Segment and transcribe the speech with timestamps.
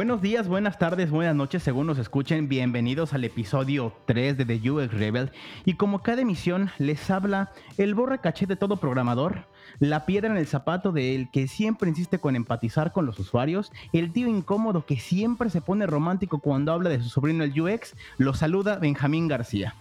[0.00, 2.48] Buenos días, buenas tardes, buenas noches, según nos escuchen.
[2.48, 5.30] Bienvenidos al episodio 3 de The UX Rebel.
[5.66, 9.44] Y como cada emisión, les habla el borra caché de todo programador,
[9.78, 14.12] la piedra en el zapato del que siempre insiste con empatizar con los usuarios, el
[14.12, 18.34] tío incómodo que siempre se pone romántico cuando habla de su sobrino el UX, lo
[18.34, 19.74] saluda Benjamín García.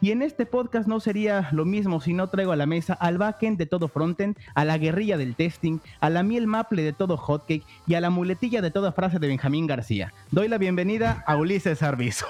[0.00, 3.18] Y en este podcast no sería lo mismo si no traigo a la mesa al
[3.18, 7.16] backend de todo frontend, a la guerrilla del testing, a la miel maple de todo
[7.16, 10.12] hotcake y a la muletilla de toda frase de Benjamín García.
[10.30, 12.26] Doy la bienvenida a Ulises Arbizo.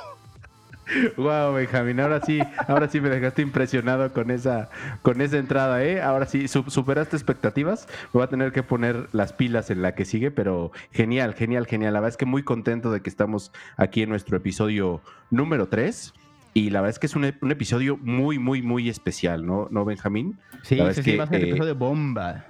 [1.16, 4.68] Wow, Benjamín, ahora sí, ahora sí me dejaste impresionado con esa,
[5.02, 6.02] con esa entrada, ¿eh?
[6.02, 7.86] Ahora sí, superaste expectativas.
[8.06, 11.66] Me voy a tener que poner las pilas en la que sigue, pero genial, genial,
[11.66, 11.94] genial.
[11.94, 16.12] La verdad es que muy contento de que estamos aquí en nuestro episodio número 3.
[16.56, 20.38] Y la verdad es que es un, episodio muy, muy, muy especial, ¿no, ¿No Benjamín?
[20.62, 22.46] Sí, sí, sí, va a ser un episodio bomba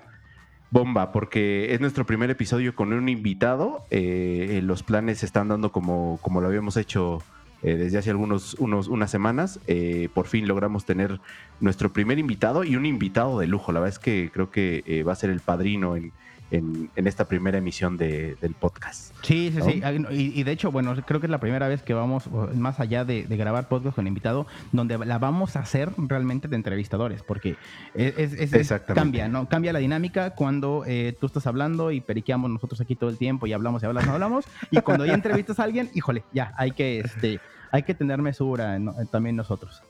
[0.75, 3.87] bomba, porque es nuestro primer episodio con un invitado.
[3.91, 7.23] Eh, los planes se están dando como, como lo habíamos hecho
[7.65, 9.59] eh, desde hace algunos unos, unas semanas.
[9.67, 11.19] Eh, por fin logramos tener
[11.61, 13.73] nuestro primer invitado y un invitado de lujo.
[13.73, 16.13] La verdad es que creo que eh, va a ser el padrino en,
[16.51, 19.15] en, esta primera emisión del podcast.
[19.23, 19.83] Sí, sí, sí.
[20.11, 23.23] Y, de hecho, bueno, creo que es la primera vez que vamos, más allá de,
[23.23, 27.57] grabar podcast con invitado, donde la vamos a hacer realmente de entrevistadores, porque
[27.95, 29.49] es, cambia, ¿no?
[29.49, 30.85] Cambia la dinámica cuando
[31.19, 34.13] tú estás hablando y periqueamos nosotros aquí todo el tiempo y hablamos y hablamos, y
[34.13, 37.41] hablamos, y cuando ya entrevistas a alguien, híjole, ya, hay que, este,
[37.75, 38.79] hay que tener mesura
[39.11, 39.83] también nosotros.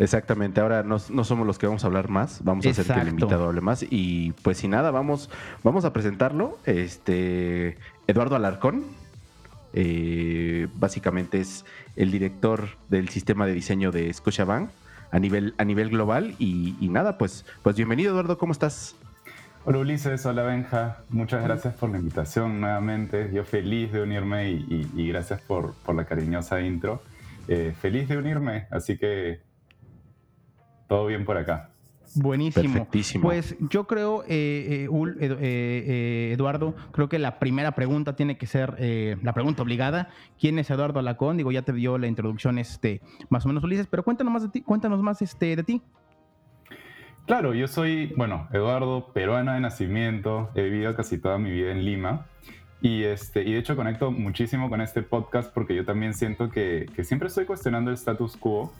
[0.00, 3.08] Exactamente, ahora no, somos los que vamos a hablar más, vamos a hacer que el
[3.10, 3.86] invitado hable más.
[3.88, 5.30] Y pues sin nada, vamos,
[5.62, 6.58] vamos a presentarlo.
[6.66, 8.86] Este Eduardo Alarcón,
[9.72, 11.64] eh, básicamente es
[11.94, 14.68] el director del sistema de diseño de Scotiabank
[15.12, 16.34] a nivel, a nivel global.
[16.40, 18.96] Y, nada, pues, pues bienvenido Eduardo, ¿cómo estás?
[19.66, 23.30] Hola Ulises, hola Benja, muchas gracias por la invitación nuevamente.
[23.32, 27.00] Yo feliz de unirme y, gracias por, la cariñosa intro.
[27.48, 29.40] Eh, feliz de unirme, así que
[30.86, 31.70] todo bien por acá.
[32.14, 32.74] Buenísimo.
[32.74, 33.22] Perfectísimo.
[33.22, 38.76] Pues yo creo, eh, eh, Eduardo, creo que la primera pregunta tiene que ser
[39.22, 40.10] la pregunta obligada.
[40.38, 41.38] ¿Quién es Eduardo Alacón?
[41.38, 43.00] Digo, ya te dio la introducción este,
[43.30, 45.82] más o menos Ulises, pero cuéntanos más de ti, cuéntanos más este, de ti.
[47.26, 51.82] Claro, yo soy, bueno, Eduardo, peruano de nacimiento, he vivido casi toda mi vida en
[51.82, 52.26] Lima
[52.82, 56.84] y, este, y de hecho conecto muchísimo con este podcast porque yo también siento que,
[56.94, 58.74] que siempre estoy cuestionando el status quo.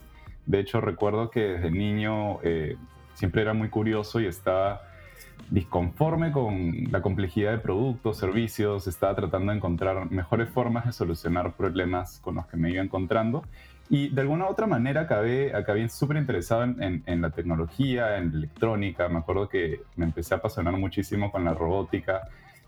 [0.45, 2.77] De hecho, recuerdo que desde niño eh,
[3.15, 4.83] siempre era muy curioso y estaba
[5.49, 11.55] disconforme con la complejidad de productos, servicios, estaba tratando de encontrar mejores formas de solucionar
[11.55, 13.43] problemas con los que me iba encontrando
[13.91, 18.33] y de alguna u otra manera acabé, acabé súper interesado en, en, la tecnología, en
[18.33, 19.09] electrónica.
[19.09, 22.23] Me acuerdo que me empecé a apasionar muchísimo con la robótica.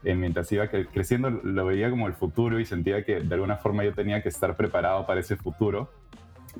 [0.04, 3.82] Eh, mientras iba creciendo lo veía como el futuro y sentía que de alguna forma
[3.82, 5.90] yo tenía que estar preparado para ese futuro,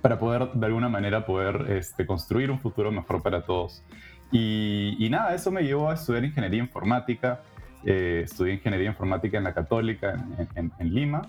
[0.00, 3.84] para poder de alguna manera poder este, construir un futuro mejor para todos.
[4.32, 7.42] Y, y, nada, eso me llevó a estudiar ingeniería informática.
[7.84, 10.14] Eh, estudié ingeniería informática en la Católica
[10.54, 11.28] en, en Lima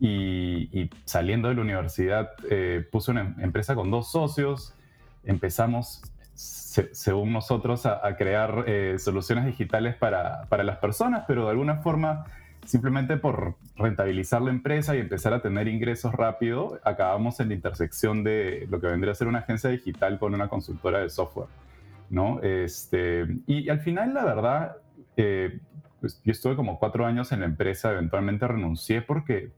[0.00, 4.74] y, saliendo de la universidad eh, puse una empresa con dos socios,
[5.24, 6.02] empezamos,
[6.34, 12.26] según nosotros, a, crear eh, soluciones digitales para, para, las personas, pero de alguna forma,
[12.64, 18.22] simplemente por rentabilizar la empresa y empezar a tener ingresos rápido, acabamos en la intersección
[18.22, 21.48] de lo que vendría a ser una agencia digital con una consultora de software.
[22.10, 22.40] ¿no?
[22.42, 24.76] Este, y, al final, la verdad,
[25.16, 25.60] eh,
[26.00, 29.50] pues, yo estuve como cuatro años en la empresa, eventualmente renuncié porque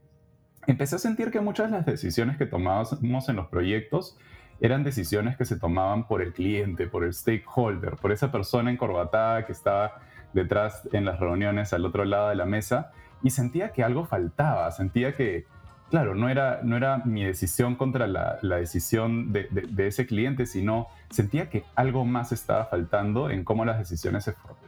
[0.67, 4.17] empecé a sentir que muchas de las decisiones que tomábamos en los proyectos
[4.61, 9.45] eran decisiones que se tomaban por el cliente, por el stakeholder, por esa persona encorbatada
[9.45, 9.99] que estaba
[10.33, 12.91] detrás en las reuniones al otro lado de la mesa
[13.23, 15.45] y sentía que algo faltaba, sentía que,
[15.89, 21.49] claro, no era, no era mi decisión contra la, decisión de, ese cliente, sino sentía
[21.49, 24.23] que algo más estaba faltando en cómo las decisiones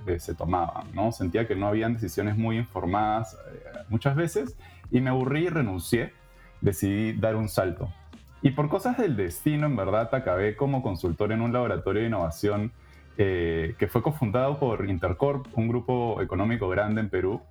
[0.05, 1.11] se, se tomaban, ¿no?
[1.11, 4.55] Sentía que no habían decisiones muy informadas eh, muchas veces
[4.91, 6.13] y me aburrí y renuncié.
[6.61, 7.89] Decidí dar un salto.
[8.41, 12.71] Y por cosas del destino, en verdad, acabé como consultor en un laboratorio de innovación
[13.17, 17.41] eh, que fue cofundado por Intercorp, un grupo económico grande en Perú,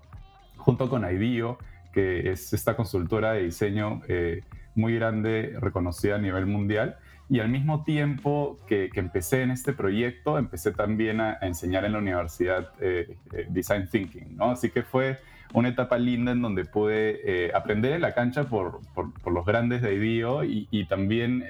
[0.57, 1.59] junto con IBIO,
[1.93, 4.43] que es esta consultora de diseño eh,
[4.75, 6.97] muy grande, reconocida a nivel mundial.
[7.29, 11.99] Y al mismo tiempo que, empecé en este proyecto, empecé también a, enseñar en la
[11.99, 14.51] universidad eh, eh, Design Thinking, ¿no?
[14.51, 15.19] Así que fue
[15.53, 19.95] una etapa linda en donde pude aprender en la cancha por, por, los grandes de
[19.95, 21.45] IDEO y, también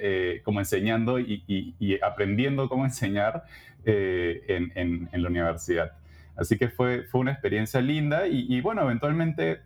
[0.44, 3.44] como enseñando y, aprendiendo cómo enseñar
[3.84, 4.72] en,
[5.12, 5.93] en, la universidad.
[6.37, 9.60] Así que fue, fue una experiencia linda y, bueno, eventualmente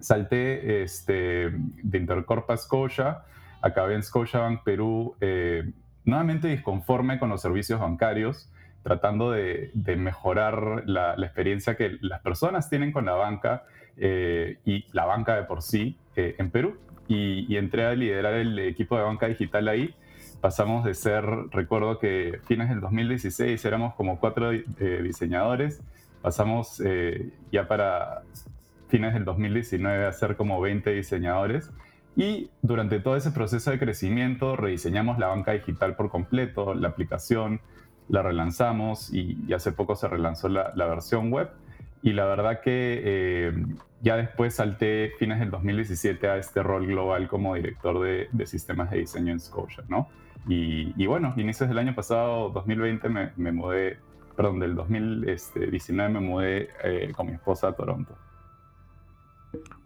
[0.00, 3.22] salté este, de Intercorp a Scotia,
[3.60, 5.70] acabé en Scotiabank Perú, eh,
[6.04, 8.50] nuevamente disconforme con los servicios bancarios,
[8.82, 13.64] tratando de, mejorar la, experiencia que las personas tienen con la banca
[13.96, 16.76] eh, y la banca de por sí eh, en Perú.
[17.08, 19.94] Y, entré a liderar el equipo de banca digital ahí.
[20.40, 25.80] Pasamos de ser, recuerdo que fines del 2016 éramos como cuatro diseñadores,
[26.20, 26.82] pasamos
[27.52, 28.22] ya para
[28.88, 31.70] fines del 2019 a ser como 20 diseñadores
[32.16, 37.60] y durante todo ese proceso de crecimiento rediseñamos la banca digital por completo, la aplicación,
[38.08, 41.50] la relanzamos y, hace poco se relanzó la, versión web.
[42.02, 43.52] Y la verdad que eh,
[44.00, 48.98] ya después salté fines del 2017 a este rol global como director de, sistemas de
[48.98, 50.08] diseño en Scotia, ¿no?
[50.48, 53.98] Y, bueno, inicios del año pasado, 2020, me, mudé,
[54.36, 58.16] perdón, del 2019 este, me mudé eh, con mi esposa a Toronto.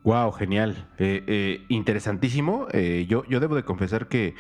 [0.07, 2.69] Wow, genial, eh, eh, interesantísimo.
[2.71, 4.37] Eh, yo, yo debo de confesar que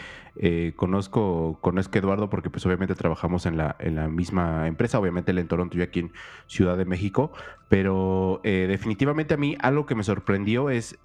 [0.76, 5.32] conozco, conozco a Eduardo porque pues obviamente trabajamos en la, en la misma empresa, obviamente
[5.32, 6.12] él en Toronto y aquí en
[6.46, 7.32] Ciudad de México,
[7.68, 10.98] pero definitivamente a mí algo que me sorprendió es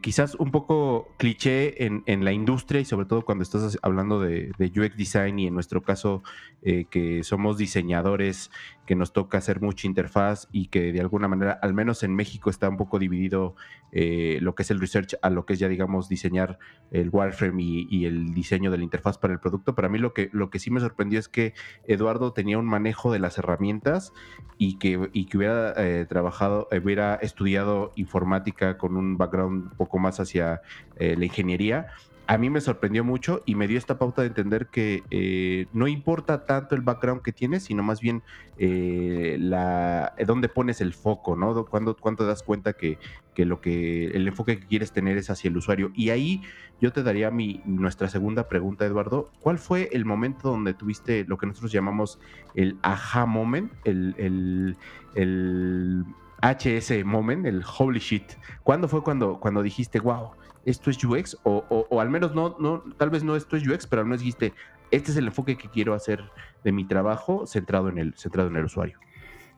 [0.00, 4.96] quizás un poco cliché en, la industria y sobre todo cuando estás hablando de, UX
[4.96, 6.22] design y en nuestro caso
[6.62, 8.50] que somos diseñadores,
[8.88, 12.48] que nos toca hacer mucha interfaz y que de alguna manera, al menos en México,
[12.48, 13.54] está un poco dividido
[13.92, 16.58] eh, lo que es el research a lo que es ya, digamos, diseñar
[16.90, 19.74] el wireframe y, el diseño de la interfaz para el producto.
[19.74, 21.52] Para mí lo que, lo que sí me sorprendió es que
[21.84, 24.14] Eduardo tenía un manejo de las herramientas
[24.56, 25.74] y que, y que hubiera
[26.06, 30.62] trabajado, hubiera estudiado informática con un background un poco más hacia
[30.96, 31.88] eh, la ingeniería,
[32.28, 35.88] a mí me sorprendió mucho y me dio esta pauta de entender que eh, no
[35.88, 38.22] importa tanto el background que tienes, sino más bien
[38.58, 41.64] eh, la, dónde pones el foco, ¿no?
[41.64, 42.98] Cuando, te das cuenta que,
[43.34, 45.90] que, lo que el enfoque que quieres tener es hacia el usuario.
[45.94, 46.42] Y ahí
[46.82, 49.30] yo te daría mi, nuestra segunda pregunta, Eduardo.
[49.40, 52.20] ¿Cuál fue el momento donde tuviste lo que nosotros llamamos
[52.54, 54.76] el aha moment, el, el,
[55.14, 56.04] el
[56.42, 58.32] HS moment, el holy shit.
[58.62, 60.32] ¿Cuándo fue cuando, cuando dijiste, wow,
[60.68, 61.36] esto es UX?
[61.42, 64.20] O, o, al menos no, no, tal vez no esto es UX, pero al menos
[64.20, 64.52] dijiste,
[64.90, 66.22] este es el enfoque que quiero hacer
[66.64, 68.98] de mi trabajo centrado en el, centrado en el usuario.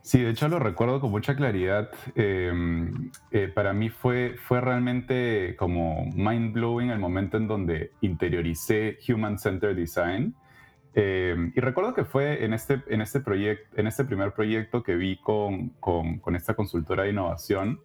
[0.03, 1.91] Sí, de hecho lo recuerdo con mucha claridad.
[2.15, 8.99] Em, eh, para mí fue, fue realmente como mind blowing el momento en donde interioricé
[9.09, 10.35] Human Centered Design
[10.95, 13.23] eh, y recuerdo que fue en este, en, este
[13.77, 17.81] en este primer proyecto que vi con, con, esta consultora de innovación.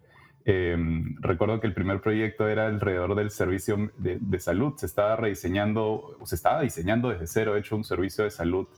[0.48, 0.76] Eh,
[1.20, 4.74] recuerdo que el primer proyecto era alrededor del servicio de, de, salud.
[4.76, 8.68] Se estaba rediseñando, se estaba diseñando desde cero, hecho un servicio de salud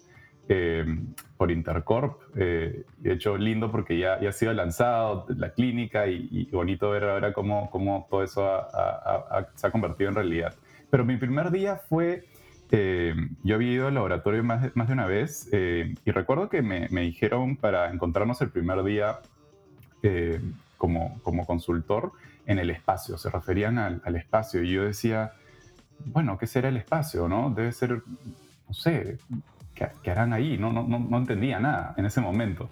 [0.49, 0.85] eh,
[1.37, 2.35] por Intercorp.
[2.35, 7.35] de hecho, lindo porque ya, ya ha sido lanzado la clínica y, bonito ver ahora
[7.35, 8.67] cómo, cómo todo eso
[9.55, 10.55] se ha convertido en realidad.
[10.91, 12.25] Pero mi primer día fue
[12.71, 16.51] eh, yo había ido al laboratorio más de, más de una vez eh, y recuerdo
[16.51, 19.21] que me, me, dijeron para encontrarnos el primer día
[20.03, 20.39] eh,
[20.79, 22.13] como, como consultor
[22.47, 25.33] en el espacio, se referían al, al, espacio y yo decía,
[26.07, 27.29] bueno, ¿qué será el espacio?
[27.29, 27.51] ¿no?
[27.51, 28.03] Debe ser,
[28.67, 29.19] no sé,
[30.03, 30.59] ¿qué, harán ahí?
[30.59, 32.71] No, no, no, entendía nada en ese momento.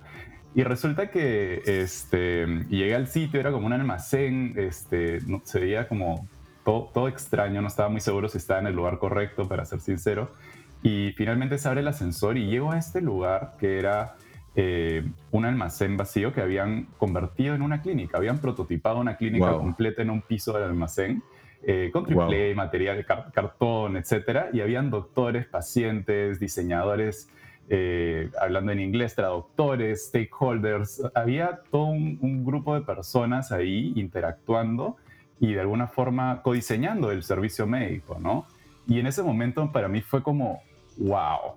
[0.54, 5.86] Y resulta que este, llegué al sitio, era como un almacén, este, no, se veía
[5.86, 6.26] como
[6.64, 10.32] todo, extraño, no estaba muy seguro si estaba en el lugar correcto, para ser sincero.
[10.82, 14.16] Y finalmente se abre el ascensor y llego a este lugar que era
[14.58, 18.16] eh, un almacén vacío que habían convertido en una clínica.
[18.16, 21.22] Habían prototipado una clínica completa en un piso del almacén.
[21.68, 27.28] Eh, con triple material, cartón, etcétera, y habían doctores, pacientes, diseñadores,
[27.68, 34.96] eh, hablando en inglés, traductores, stakeholders, había todo un, grupo de personas ahí interactuando
[35.40, 38.46] y de alguna forma codiseñando el servicio médico, ¿no?
[38.86, 40.62] Y en ese momento para mí fue como,
[40.98, 41.56] wow,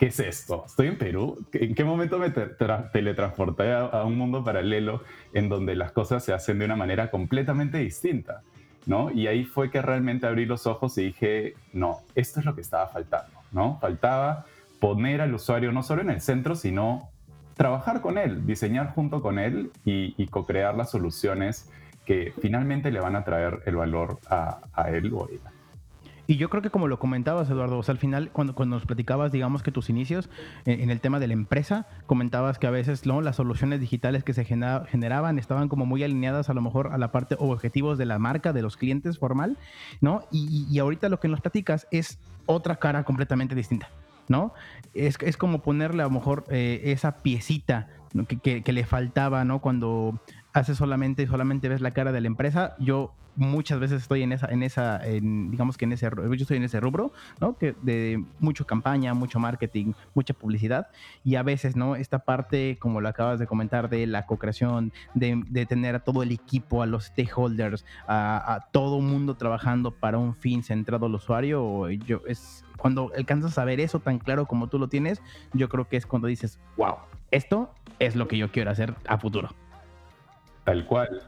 [0.00, 0.64] ¿qué es esto?
[0.64, 1.46] Estoy en Perú.
[1.52, 5.02] ¿En qué momento me teletransporté a, un mundo paralelo
[5.34, 8.40] en donde las cosas se hacen de una manera completamente distinta?
[8.86, 9.10] ¿no?
[9.10, 12.62] Y ahí fue que realmente abrí los ojos y dije, no, esto es lo que
[12.62, 13.78] estaba faltando, ¿no?
[13.78, 14.46] Faltaba
[14.80, 17.10] poner al usuario no solo en el centro, sino
[17.54, 21.70] trabajar con él, diseñar junto con él y, y co-crear las soluciones
[22.06, 25.52] que finalmente le van a traer el valor a, a él o a ella.
[26.30, 28.86] Y yo creo que como lo comentabas, Eduardo, o sea, al final, cuando, cuando nos
[28.86, 30.30] platicabas, digamos que tus inicios
[30.64, 33.20] en, el tema de la empresa, comentabas que a veces ¿no?
[33.20, 37.10] las soluciones digitales que se generaban estaban como muy alineadas a lo mejor a la
[37.10, 39.58] parte o objetivos de la marca, de los clientes formal,
[40.00, 40.22] ¿no?
[40.30, 43.88] Y, y ahorita lo que nos platicas es otra cara completamente distinta.
[44.28, 44.54] ¿no?
[44.94, 47.88] Es, es como ponerle a lo mejor eh, esa piecita
[48.28, 49.58] que, que, que, le faltaba, ¿no?
[49.60, 50.20] Cuando
[50.52, 52.76] haces solamente, solamente ves la cara de la empresa.
[52.78, 56.64] Yo muchas veces estoy en esa, en esa, digamos que en ese, yo estoy en
[56.64, 57.56] ese rubro, ¿no?
[57.56, 60.88] Que de mucho campaña, mucho marketing, mucha publicidad
[61.24, 61.96] y a veces, ¿no?
[61.96, 66.22] Esta parte, como lo acabas de comentar, de la co-creación, de, de, tener a todo
[66.22, 71.14] el equipo, a los stakeholders, a, a todo mundo trabajando para un fin centrado al
[71.14, 75.22] usuario, yo es cuando alcanzas a ver eso tan claro como tú lo tienes,
[75.52, 76.96] yo creo que es cuando dices, wow,
[77.30, 79.50] esto es lo que yo quiero hacer a futuro.
[80.64, 81.22] Tal cual.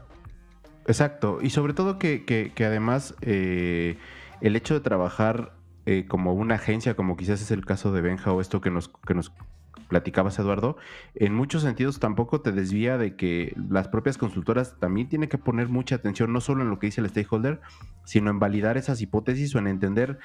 [0.85, 3.97] Exacto, y sobre todo que, que, que además eh,
[4.41, 5.53] el hecho de trabajar
[5.85, 8.89] eh, como una agencia, como quizás es el caso de Benja o esto que nos,
[8.89, 9.33] que nos
[9.87, 10.77] platicabas, Eduardo,
[11.15, 15.69] en muchos sentidos tampoco te desvía de que las propias consultoras también tienen que poner
[15.69, 17.61] mucha atención, no solo en lo que dice el stakeholder,
[18.05, 20.19] sino en validar esas hipótesis o en entender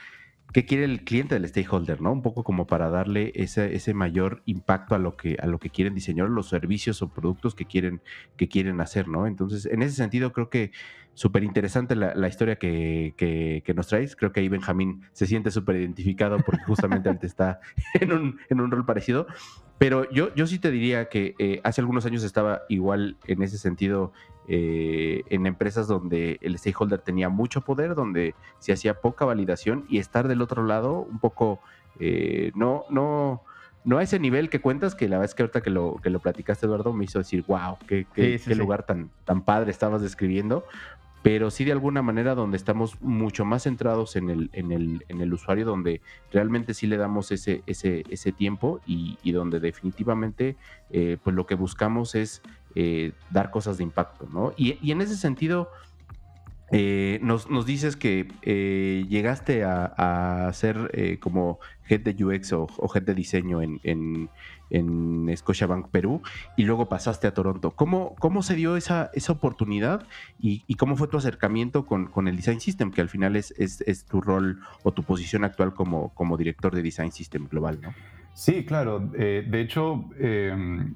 [0.53, 2.13] qué quiere el cliente del stakeholder, ¿no?
[2.13, 5.71] Un poco como para darle ese, ese mayor impacto a lo que a lo que
[5.71, 8.01] quieren diseñar, los servicios o productos que quieren
[8.37, 9.27] que quieren hacer, ¿no?
[9.27, 10.73] Entonces, en ese sentido creo que
[11.19, 14.15] súper interesante la, la, historia que, que, que, nos traes.
[14.15, 17.59] Creo que ahí Benjamín se siente súper identificado porque justamente él está
[17.95, 19.27] en un, en un rol parecido.
[19.79, 23.59] Pero yo, yo sí te diría que eh, hace algunos años estaba igual en ese
[23.59, 24.13] sentido
[24.49, 29.99] eh, en empresas donde el stakeholder tenía mucho poder, donde se hacía poca validación y
[29.99, 31.61] estar del otro lado un poco,
[32.01, 33.43] eh, no, no,
[33.85, 36.11] no a ese nivel que cuentas, que la verdad es que ahorita que lo, que
[36.11, 38.61] lo platicaste, Eduardo, me hizo decir, wow, qué, qué, sí, sí, qué sí.
[38.61, 40.65] lugar tan, tan padre estabas describiendo,
[41.29, 45.21] pero sí de alguna manera donde estamos mucho más centrados en el, en el, en
[45.21, 46.01] el usuario, donde
[46.33, 50.57] realmente sí le damos ese, ese, ese tiempo y, y donde definitivamente
[50.89, 52.41] eh, pues lo que buscamos es
[52.75, 54.55] eh, dar cosas de impacto, ¿no?
[54.57, 55.69] Y, y en ese sentido,
[56.73, 58.27] eh, nos, nos, dices que
[59.07, 61.59] llegaste a, a ser como
[61.91, 64.31] head de UX o, o head de diseño en,
[64.71, 66.23] en, Scotiabank Perú
[66.57, 67.73] y luego pasaste a Toronto.
[67.73, 70.07] ¿Cómo, cómo se dio esa, esa oportunidad
[70.41, 73.53] y, y, cómo fue tu acercamiento con, con, el Design System, que al final es,
[73.59, 77.79] es, es, tu rol o tu posición actual como, como director de Design System global,
[77.83, 77.95] ¿no?
[78.33, 79.01] Sí, claro.
[79.01, 80.95] de hecho, em,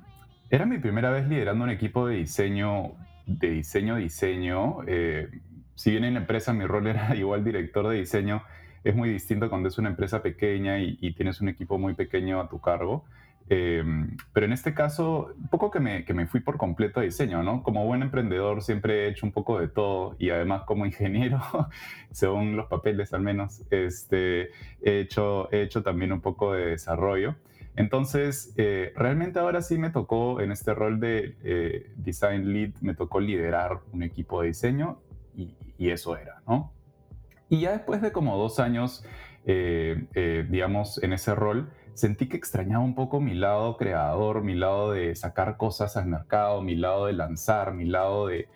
[0.52, 2.92] era mi primera vez liderando un equipo de diseño,
[3.26, 4.80] de diseño, diseño.
[4.86, 5.28] Eh,
[5.74, 8.42] si bien en la empresa mi rol era igual director de diseño,
[8.84, 12.38] es muy distinto cuando es una empresa pequeña y, y tienes un equipo muy pequeño
[12.38, 13.06] a tu cargo.
[13.48, 13.82] Eh,
[14.32, 17.42] pero en este caso, un poco que me, que me, fui por completo a diseño,
[17.42, 17.62] ¿no?
[17.62, 21.40] Como buen emprendedor siempre he hecho un poco de todo y además como ingeniero,
[22.12, 27.36] según los papeles al menos, este, he, hecho, he hecho también un poco de desarrollo.
[27.74, 32.94] Entonces, eh, realmente ahora sí me tocó en este rol de eh, design lead, me
[32.94, 35.00] tocó liderar un equipo de diseño
[35.34, 36.70] y, y, eso era, ¿no?
[37.48, 39.04] Y ya después de como dos años,
[39.44, 44.54] eh, eh, digamos, en ese rol, sentí que extrañaba un poco mi lado creador, mi
[44.54, 48.48] lado de sacar cosas al mercado, mi lado de lanzar, mi lado de,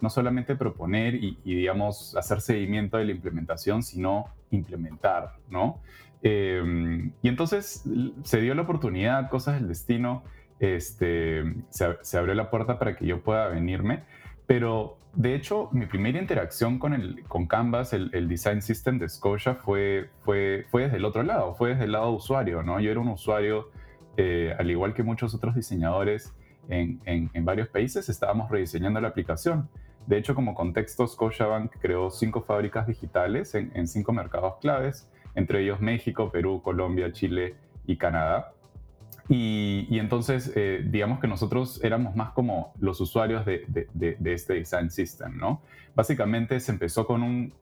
[0.00, 5.80] no solamente proponer y, digamos, hacer seguimiento de la implementación, sino implementar, ¿no?
[6.22, 7.84] Eh, y entonces
[8.22, 10.24] se dio la oportunidad, cosas del destino,
[10.58, 14.04] este, se, se, abrió la puerta para que yo pueda venirme,
[14.46, 19.56] pero de hecho mi primera interacción con, el, con Canvas, el, Design System de Scotia,
[19.56, 22.78] fue, fue, fue desde el otro lado, fue desde el lado usuario, ¿no?
[22.78, 23.70] Yo era un usuario,
[24.16, 26.32] eh, al igual que muchos otros diseñadores
[26.68, 29.68] en, en, en varios países, estábamos rediseñando la aplicación.
[30.06, 35.62] De hecho, como contexto, Scotiabank creó cinco fábricas digitales en, en cinco mercados claves entre
[35.62, 37.54] ellos México, Perú, Colombia, Chile
[37.86, 38.52] y Canadá.
[39.28, 44.16] Y, y entonces, eh, digamos que nosotros éramos más como los usuarios de, de, de,
[44.18, 45.62] de, este design system, ¿no?
[45.96, 47.52] Básicamente se empezó con un,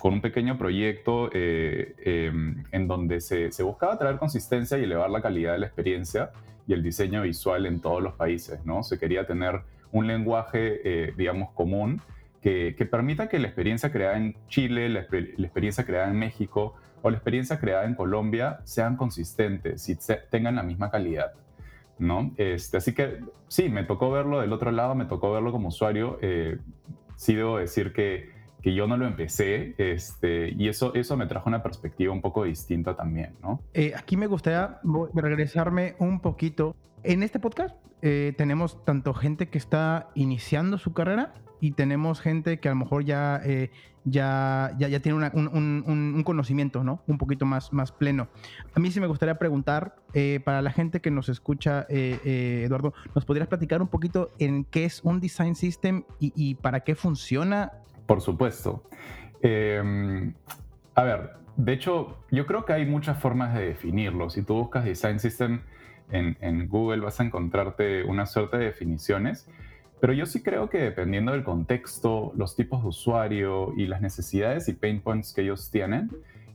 [0.00, 2.32] con un pequeño proyecto eh, eh,
[2.72, 6.30] en donde se, se, buscaba traer consistencia y elevar la calidad de la experiencia
[6.66, 8.82] y el diseño visual en todos los países, ¿no?
[8.82, 9.60] Se quería tener
[9.92, 12.00] un lenguaje, eh, digamos, común
[12.40, 16.76] que, que, permita que la experiencia creada en Chile, la, la experiencia creada en México,
[17.02, 19.96] o la experiencia creada en Colombia sean consistentes y
[20.30, 21.32] tengan la misma calidad.
[21.98, 22.32] ¿no?
[22.36, 26.18] Este, así que sí, me tocó verlo del otro lado, me tocó verlo como usuario.
[26.22, 26.58] Eh,
[27.16, 28.30] sí debo decir que,
[28.62, 32.44] que, yo no lo empecé este, y eso, eso me trajo una perspectiva un poco
[32.44, 33.34] distinta también.
[33.42, 33.60] ¿no?
[33.74, 34.80] Eh, aquí me gustaría
[35.14, 36.74] regresarme un poquito.
[37.02, 42.58] En este podcast eh, tenemos tanto gente que está iniciando su carrera y tenemos gente
[42.58, 43.70] que a lo mejor ya, eh,
[44.04, 47.02] ya, ya, ya, tiene un, conocimiento, ¿no?
[47.06, 48.28] Un poquito más, más pleno.
[48.74, 52.94] A mí sí me gustaría preguntar, eh, para la gente que nos escucha, eh, Eduardo,
[53.14, 57.72] ¿nos podrías platicar un poquito en qué es un design system y, para qué funciona?
[58.06, 58.84] Por supuesto.
[59.42, 60.34] Em,
[60.94, 64.30] a ver, de hecho, yo creo que hay muchas formas de definirlo.
[64.30, 65.60] Si tú buscas design system
[66.10, 69.46] en, en Google, vas a encontrarte una suerte de definiciones
[70.00, 74.68] pero yo sí creo que dependiendo del contexto, los tipos de usuario y las necesidades
[74.68, 76.10] y pain points que ellos tienen,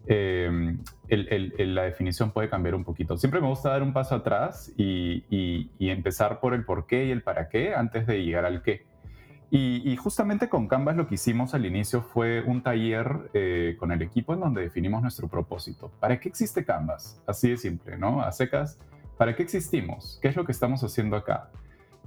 [0.07, 3.17] em, la definición puede cambiar un poquito.
[3.17, 7.21] Siempre me gusta dar un paso atrás y, empezar por el por qué y el
[7.21, 8.83] para qué antes de llegar al qué.
[9.51, 14.01] Y, justamente con Canvas lo que hicimos al inicio fue un taller eh, con el
[14.01, 15.91] equipo en donde definimos nuestro propósito.
[15.99, 17.21] ¿Para qué existe Canvas?
[17.27, 18.21] Así de simple, ¿no?
[18.21, 18.79] A secas,
[19.17, 20.19] ¿para qué existimos?
[20.21, 21.51] ¿Qué es lo que estamos haciendo acá?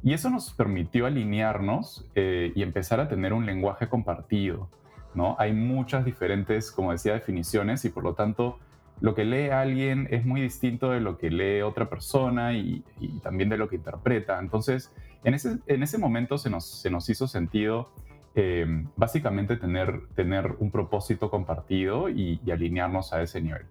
[0.03, 4.69] Y eso nos permitió alinearnos eh, y empezar a tener un lenguaje compartido.
[5.15, 5.37] ¿no?
[5.39, 8.59] Hay muchas diferentes, como decía, definiciones y por lo tanto
[9.01, 12.85] lo que lee alguien es muy distinto de lo que lee otra persona y,
[13.23, 14.39] también de lo que interpreta.
[14.39, 14.93] Entonces,
[15.25, 17.93] en ese, en ese momento se nos, se nos hizo sentido
[18.35, 23.67] eh, básicamente tener, tener un propósito compartido y, y alinearnos a ese nivel.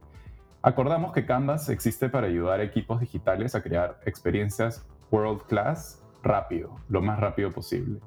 [0.62, 6.76] Acordamos que Canvas existe para ayudar a equipos digitales a crear experiencias world class rápido,
[6.90, 8.00] lo más rápido posible.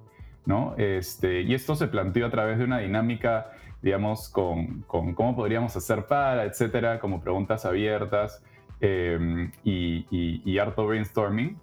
[0.46, 0.74] ¿no?
[0.76, 5.76] Este, y esto se planteó a través de una dinámica, digamos, con, con cómo podríamos
[5.76, 8.42] hacer para, etcétera, como preguntas abiertas
[8.80, 10.06] em, y,
[10.44, 11.58] y, harto brainstorming.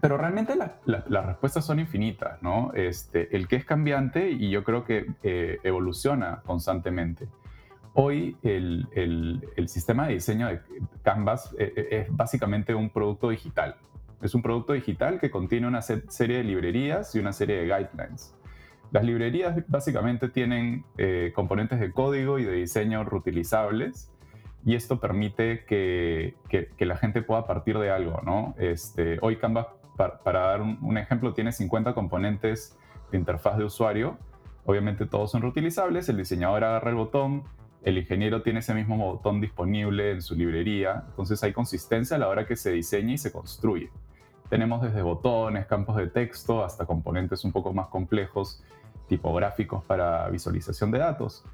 [0.00, 2.70] Pero realmente las respuestas son infinitas, ¿no?
[2.74, 7.28] Este, el que es cambiante y yo creo que eh, evoluciona constantemente.
[7.94, 10.60] Hoy el, el, el, sistema de diseño de
[11.02, 13.76] Canvas eh, eh, es básicamente un producto digital,
[14.22, 18.34] es un producto digital que contiene una serie de librerías y una serie de guidelines.
[18.92, 24.12] Las librerías básicamente tienen eh, componentes de código y de diseño reutilizables
[24.64, 26.34] y esto permite que,
[26.78, 28.20] la gente pueda partir de algo.
[28.24, 28.54] ¿no?
[28.58, 32.76] Este, hoy Canva, para, dar un, ejemplo, tiene 50 componentes
[33.10, 34.18] de interfaz de usuario.
[34.64, 37.44] Obviamente todos son reutilizables, el diseñador agarra el botón,
[37.84, 42.26] el ingeniero tiene ese mismo botón disponible en su librería, entonces hay consistencia a la
[42.26, 43.90] hora que se diseña y se construye.
[44.48, 48.62] Tenemos desde botones, campos de texto, hasta componentes un poco más complejos,
[49.08, 51.44] tipográficos para visualización de datos.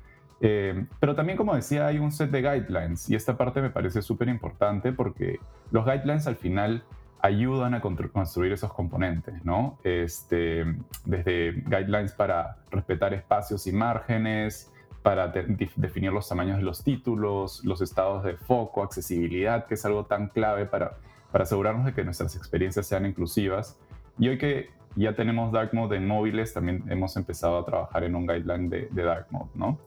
[0.41, 4.03] Eh, pero también, como decía, hay un set de guidelines y esta parte me parece
[4.03, 5.39] súper importante porque
[5.71, 6.83] los guidelines al final
[7.21, 9.79] ayudan a construir esos componentes, ¿no?
[9.85, 10.65] Este,
[11.05, 17.81] desde guidelines para respetar espacios y márgenes, para definir los tamaños de los títulos, los
[17.81, 20.97] estados de foco, accesibilidad, que es algo tan clave para
[21.33, 23.81] para asegurarnos de que nuestras experiencias sean inclusivas.
[24.19, 28.15] Y hoy que ya tenemos Dark Mode en móviles, también hemos empezado a trabajar en
[28.15, 29.79] un guideline de, Dark Mode, ¿no?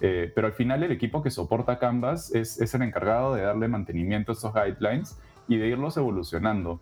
[0.00, 4.32] Eh, pero al final el equipo que soporta Canvas es, el encargado de darle mantenimiento
[4.32, 6.80] a esos guidelines y de irlos evolucionando.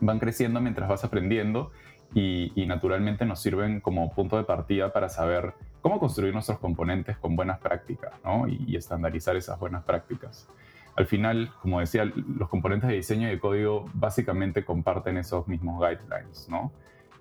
[0.00, 1.70] Van creciendo mientras vas aprendiendo
[2.14, 7.36] y, naturalmente nos sirven como punto de partida para saber cómo construir nuestros componentes con
[7.36, 8.46] buenas prácticas ¿no?
[8.48, 10.48] y estandarizar esas buenas prácticas
[10.96, 15.80] al final, como decía, los componentes de diseño y de código básicamente comparten esos mismos
[15.80, 16.72] guidelines, ¿no?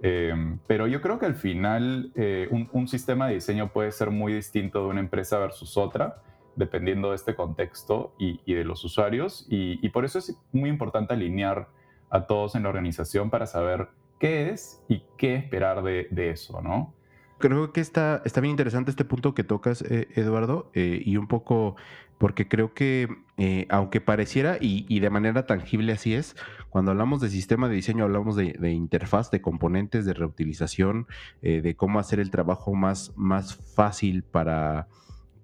[0.04, 0.34] Eh,
[0.66, 4.84] pero yo creo que al final eh, un, sistema de diseño puede ser muy distinto
[4.84, 6.24] de una empresa versus otra,
[6.56, 9.46] dependiendo de este contexto y, de los usuarios.
[9.50, 11.68] Y, por eso es muy importante alinear
[12.10, 16.94] a todos en la organización para saber qué es y qué esperar de, eso, ¿no?
[17.42, 21.76] Creo que está, está bien interesante este punto que tocas, eh, Eduardo, y un poco
[22.22, 26.36] porque creo que eh, aunque pareciera y, de manera tangible así es,
[26.70, 31.08] cuando hablamos de sistema de diseño hablamos de, interfaz, de componentes, de reutilización,
[31.42, 34.88] eh, de cómo hacer el trabajo más, más fácil para,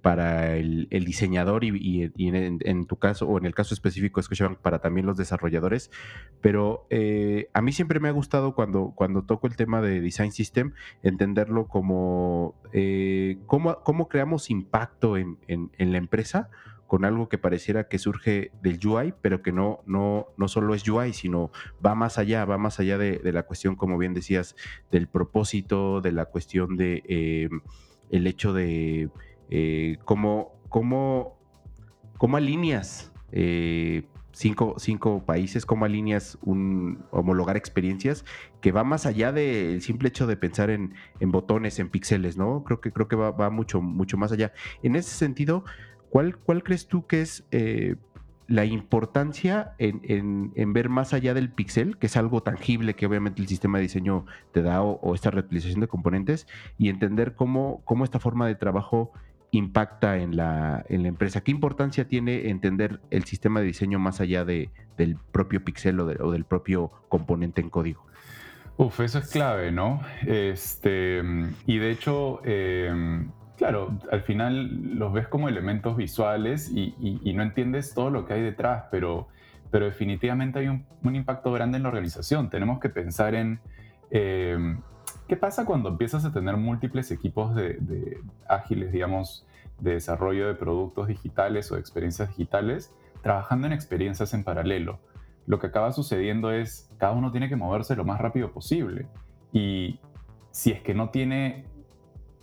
[0.02, 5.06] para el, diseñador y, en, tu caso, o en el caso específico, escuchaban para también
[5.06, 5.92] los desarrolladores.
[6.42, 10.32] Pero eh, a mí siempre me ha gustado cuando, cuando toco el tema de Design
[10.32, 12.56] System, entenderlo como
[13.46, 16.50] cómo, cómo, creamos impacto en, en la empresa
[16.88, 20.88] con algo que pareciera que surge del UI, pero que no, no, no solo es
[20.88, 21.52] UI, sino
[21.86, 24.56] va más allá, va más allá de, la cuestión, como bien decías,
[24.90, 27.50] del propósito, de la cuestión de eh,
[28.10, 29.10] el hecho de
[29.50, 31.38] eh, cómo, cómo,
[32.36, 38.26] alineas eh, cinco, cinco, países, cómo alineas un homologar experiencias
[38.62, 42.64] que va más allá del simple hecho de pensar en, botones, en píxeles, ¿no?
[42.64, 44.54] Creo que, creo que va, mucho, mucho más allá.
[44.84, 45.64] En ese sentido,
[46.10, 47.96] ¿Cuál, crees tú que es eh,
[48.48, 53.48] la importancia en, ver más allá del pixel, que es algo tangible que obviamente el
[53.48, 58.20] sistema de diseño te da o, esta reutilización de componentes, y entender cómo, cómo esta
[58.20, 59.12] forma de trabajo
[59.52, 61.42] impacta en la, en la empresa.
[61.42, 66.32] ¿Qué importancia tiene entender el sistema de diseño más allá de, del propio pixel o,
[66.32, 68.06] del propio componente en código?
[68.78, 70.02] Uf, eso es clave, ¿no?
[70.26, 71.24] Este,
[71.66, 76.94] y de hecho, em, claro, al final los ves como elementos visuales y,
[77.34, 79.30] no entiendes todo lo que hay detrás, pero,
[79.72, 82.50] pero definitivamente hay un, impacto grande en la organización.
[82.50, 83.60] Tenemos que pensar en
[84.12, 84.80] em,
[85.28, 89.46] ¿Qué pasa cuando empiezas a tener múltiples equipos de, ágiles, digamos,
[89.80, 95.00] de desarrollo de productos digitales o de experiencias digitales, trabajando en experiencias en paralelo?
[95.46, 99.08] Lo que acaba sucediendo es cada uno tiene que moverse lo más rápido posible.
[99.52, 100.00] Y
[100.52, 101.66] si es que no tiene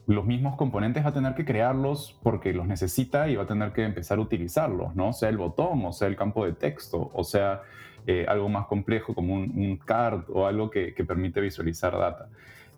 [0.07, 3.73] los mismos componentes, va a tener que crearlos porque los necesita y va a tener
[3.73, 5.14] que empezar a utilizarlos, ¿no?
[5.14, 7.62] Sea el botón, o sea el campo de texto, o sea
[8.07, 12.29] eh, algo más complejo como un, card o algo que permite visualizar data.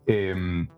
[0.06, 0.68] Em,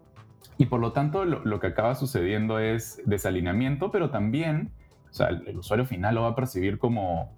[0.56, 4.72] y por lo tanto, lo, que acaba sucediendo es desalineamiento, pero también,
[5.10, 7.32] o sea, el, usuario final lo va a percibir como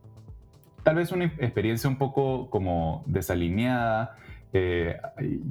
[0.83, 4.16] tal vez una experiencia un poco como desalineada.
[4.53, 4.98] Eh,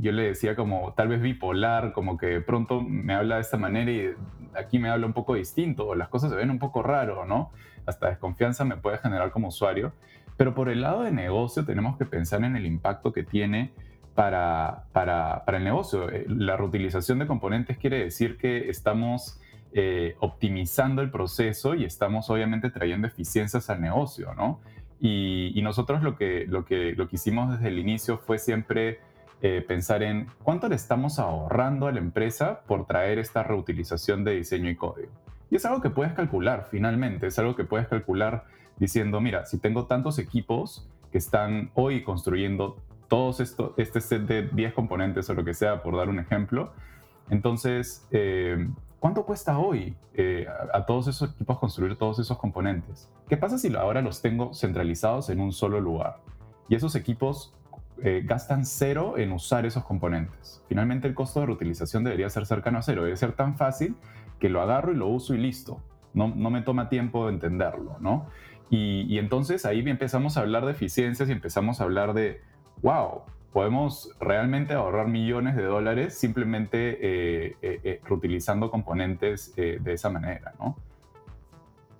[0.01, 3.91] yo le decía como tal vez bipolar, como que pronto me habla de esta manera
[3.91, 4.09] y
[4.57, 7.51] aquí me habla un poco distinto, o las cosas se ven un poco raro, ¿no?
[7.85, 9.93] Hasta desconfianza me puede generar como usuario.
[10.37, 13.73] Pero por el lado de negocio tenemos que pensar en el impacto que tiene
[14.19, 16.09] para, para, para el negocio.
[16.09, 19.39] Eh, la reutilización de componentes quiere decir que estamos
[19.71, 24.59] eh, optimizando el proceso y estamos obviamente trayendo eficiencias al negocio, ¿no?
[24.99, 28.99] Y, nosotros lo que, lo, que, lo que hicimos desde el inicio fue siempre
[29.41, 34.35] eh, pensar en cuánto le estamos ahorrando a la empresa por traer esta reutilización de
[34.35, 35.13] diseño y código.
[35.49, 38.43] Y es algo que puedes calcular finalmente, es algo que puedes calcular
[38.79, 42.75] diciendo, mira, si tengo tantos equipos que están hoy construyendo
[43.09, 46.71] todos esto, este set de 10 componentes o lo que sea, por dar un ejemplo.
[47.29, 48.69] Entonces, eh,
[48.99, 53.11] ¿cuánto cuesta hoy eh, a, todos esos equipos construir todos esos componentes?
[53.27, 56.17] ¿Qué pasa si ahora los tengo centralizados en un solo lugar?
[56.69, 57.53] Y esos equipos
[58.01, 60.63] eh, gastan cero en usar esos componentes.
[60.69, 63.95] Finalmente el costo de reutilización debería ser cercano a cero, debe ser tan fácil
[64.39, 65.81] que lo agarro y lo uso y listo.
[66.13, 68.27] No, no me toma tiempo entenderlo, ¿no?
[68.69, 72.41] Y, y entonces ahí empezamos a hablar de eficiencias y empezamos a hablar de,
[72.81, 80.09] wow, podemos realmente ahorrar millones de dólares simplemente eh, eh, eh, reutilizando componentes de esa
[80.09, 80.77] manera, ¿no?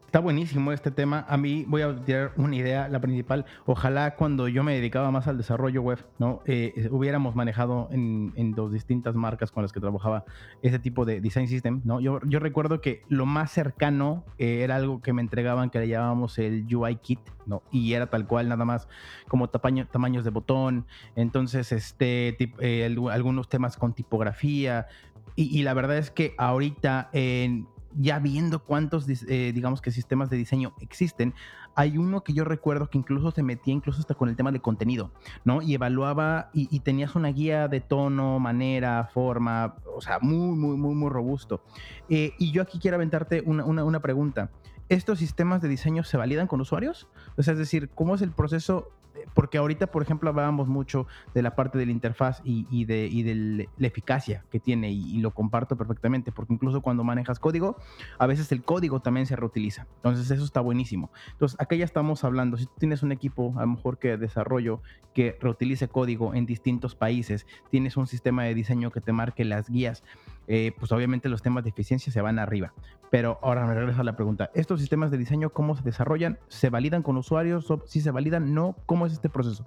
[0.10, 1.24] Está buenísimo este tema.
[1.30, 3.46] A mí voy a tirar una idea, la principal.
[3.68, 6.42] Ojalá cuando yo me dedicaba más al desarrollo web, ¿no?
[6.48, 10.26] Eh, hubiéramos manejado en, dos distintas marcas con las que trabajaba
[10.64, 12.00] ese tipo de design system, ¿no?
[12.00, 16.40] Yo, recuerdo que lo más cercano eh, era algo que me entregaban que le llamábamos
[16.40, 17.62] el UI kit, ¿no?
[17.70, 18.88] Y era tal cual, nada más
[19.28, 20.88] como tamaños de botón.
[21.16, 24.88] Entonces, este, eh, algunos temas con tipografía.
[25.36, 30.30] Y, y la verdad es que ahorita en ya viendo cuántos, eh, digamos que sistemas
[30.30, 31.34] de diseño existen,
[31.76, 34.60] hay uno que yo recuerdo que incluso se metía incluso hasta con el tema de
[34.60, 35.12] contenido,
[35.46, 35.62] ¿no?
[35.62, 40.96] Y evaluaba y, tenías una guía de tono, manera, forma, o sea, muy, muy, muy,
[40.96, 41.64] muy robusto.
[42.10, 44.52] Eh, y yo aquí quiero aventarte una, una pregunta.
[44.90, 47.08] ¿Estos sistemas de diseño se validan con usuarios?
[47.38, 48.92] O sea, es decir, ¿cómo es el proceso
[49.34, 53.88] porque ahorita, por ejemplo, hablábamos mucho de la parte de la interfaz y, de, la
[53.88, 57.78] eficacia que tiene y, lo comparto perfectamente, porque incluso cuando manejas código,
[58.18, 59.88] a veces el código también se reutiliza.
[59.98, 61.12] Entonces eso está buenísimo.
[61.32, 64.82] Entonces acá ya estamos hablando, si tú tienes un equipo a lo mejor que desarrollo
[65.14, 69.70] que reutilice código en distintos países, tienes un sistema de diseño que te marque las
[69.70, 70.04] guías,
[70.52, 72.74] eh, pues obviamente los temas de eficiencia se van arriba.
[73.12, 76.40] Pero ahora me regreso a la pregunta, ¿estos sistemas de diseño cómo se desarrollan?
[76.48, 77.72] ¿Se validan con usuarios?
[77.86, 79.64] Si se validan, no, ¿cómo es este proceso?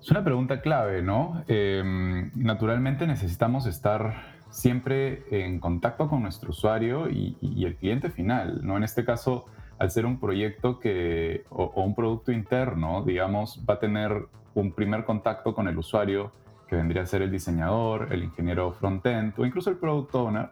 [0.00, 1.44] Es una pregunta clave, ¿no?
[1.46, 8.76] Em, naturalmente necesitamos estar siempre en contacto con nuestro usuario y, el cliente final, ¿no?
[8.76, 9.44] En este caso,
[9.78, 14.72] al ser un proyecto que, o, o, un producto interno, digamos, va a tener un
[14.72, 16.32] primer contacto con el usuario
[16.70, 20.50] que vendría a ser el diseñador, el ingeniero front-end o incluso el product owner,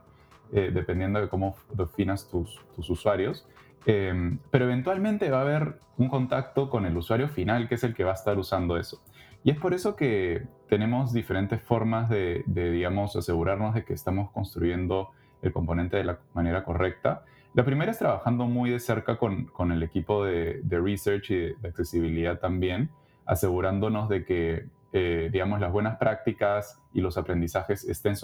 [0.52, 3.46] eh, dependiendo de cómo definas tus, tus usuarios.
[3.86, 7.94] Em, pero eventualmente va a haber un contacto con el usuario final, que es el
[7.94, 9.00] que va a estar usando eso.
[9.44, 15.10] Y es por eso que tenemos diferentes formas de, digamos, asegurarnos de que estamos construyendo
[15.40, 17.22] el componente de la manera correcta.
[17.54, 21.36] La primera es trabajando muy de cerca con, con el equipo de, de, research y
[21.36, 22.90] de, accesibilidad también,
[23.24, 28.14] asegurándonos de que, eh, digamos, las buenas prácticas y los aprendizajes estén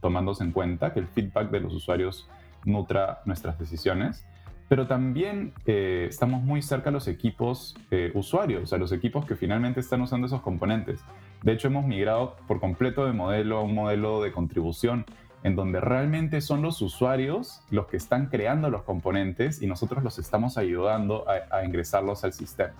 [0.00, 2.28] tomándose en cuenta, que el feedback de los usuarios
[2.64, 4.26] nutra nuestras decisiones.
[4.68, 9.36] pero también eh, estamos muy cerca a los equipos eh, usuarios, a los equipos que
[9.36, 11.00] finalmente están usando esos componentes.
[11.42, 15.04] De hecho, hemos migrado por completo de modelo a un modelo de contribución
[15.42, 20.18] en donde realmente son los usuarios los que están creando los componentes y nosotros los
[20.18, 22.74] estamos ayudando a, ingresarlos al sistema.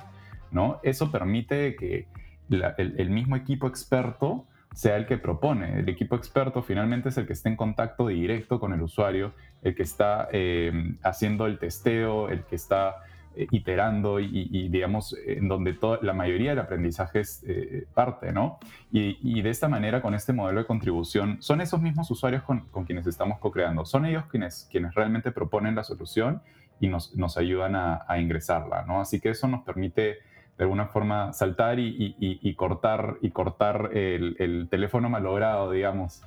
[0.51, 0.79] ¿no?
[0.83, 2.07] Eso permite que
[2.53, 5.81] el, mismo equipo experto sea el que propone.
[5.81, 9.75] El equipo experto finalmente es el que está en contacto directo con el usuario, el
[9.75, 12.97] que está eh, haciendo el testeo, el que está
[13.35, 18.59] eh, iterando y, digamos, en donde la mayoría del aprendizaje es eh, parte, ¿no?
[18.91, 23.07] Y, de esta manera, con este modelo de contribución, son esos mismos usuarios con, quienes
[23.07, 26.43] estamos co-creando, son ellos quienes, quienes realmente proponen la solución
[26.79, 29.01] y nos, nos ayudan a, ingresarla, ¿no?
[29.01, 30.19] Así que eso nos permite
[30.59, 36.23] de alguna forma saltar y, cortar, y cortar el, teléfono malogrado, digamos.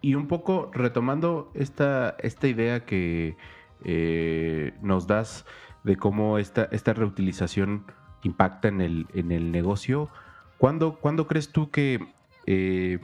[0.00, 3.36] Y un poco retomando esta, esta idea que
[3.84, 5.44] eh, nos das
[5.82, 7.84] de cómo esta, esta reutilización
[8.22, 10.08] impacta en el, en el negocio.
[10.58, 12.00] ¿Cuándo, crees tú que
[12.46, 12.98] eh,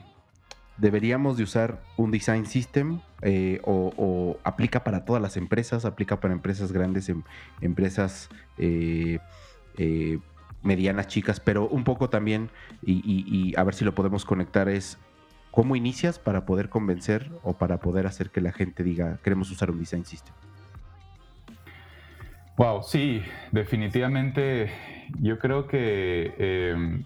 [0.78, 6.32] deberíamos de usar un design system eh, o, aplica para todas las empresas, aplica para
[6.32, 7.22] empresas grandes, em,
[7.60, 9.18] empresas eh,
[10.62, 12.50] medianas, chicas, pero un poco también,
[12.82, 14.98] y, a ver si lo podemos conectar, es
[15.50, 19.70] cómo inicias para poder convencer o para poder hacer que la gente diga, queremos usar
[19.70, 20.34] un design system.
[22.56, 24.70] Wow, sí, definitivamente
[25.18, 27.04] yo creo que em,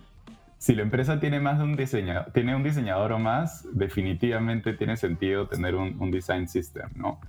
[0.59, 4.97] si la empresa tiene más de un diseñador, tiene un diseñador o más, definitivamente tiene
[4.97, 7.21] sentido tener un, design system, ¿no?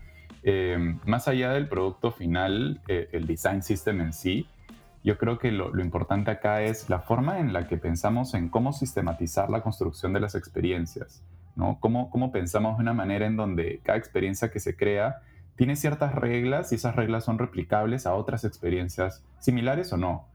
[0.41, 4.47] Em, más allá del producto final, eh, el design system en sí,
[5.05, 8.73] yo creo que lo, importante acá es la forma en la que pensamos en cómo
[8.73, 11.23] sistematizar la construcción de las experiencias,
[11.55, 11.77] ¿no?
[11.79, 15.17] Cómo, cómo pensamos de una manera en donde cada experiencia que se crea
[15.55, 20.25] tiene ciertas reglas y esas reglas son replicables a otras experiencias similares o no.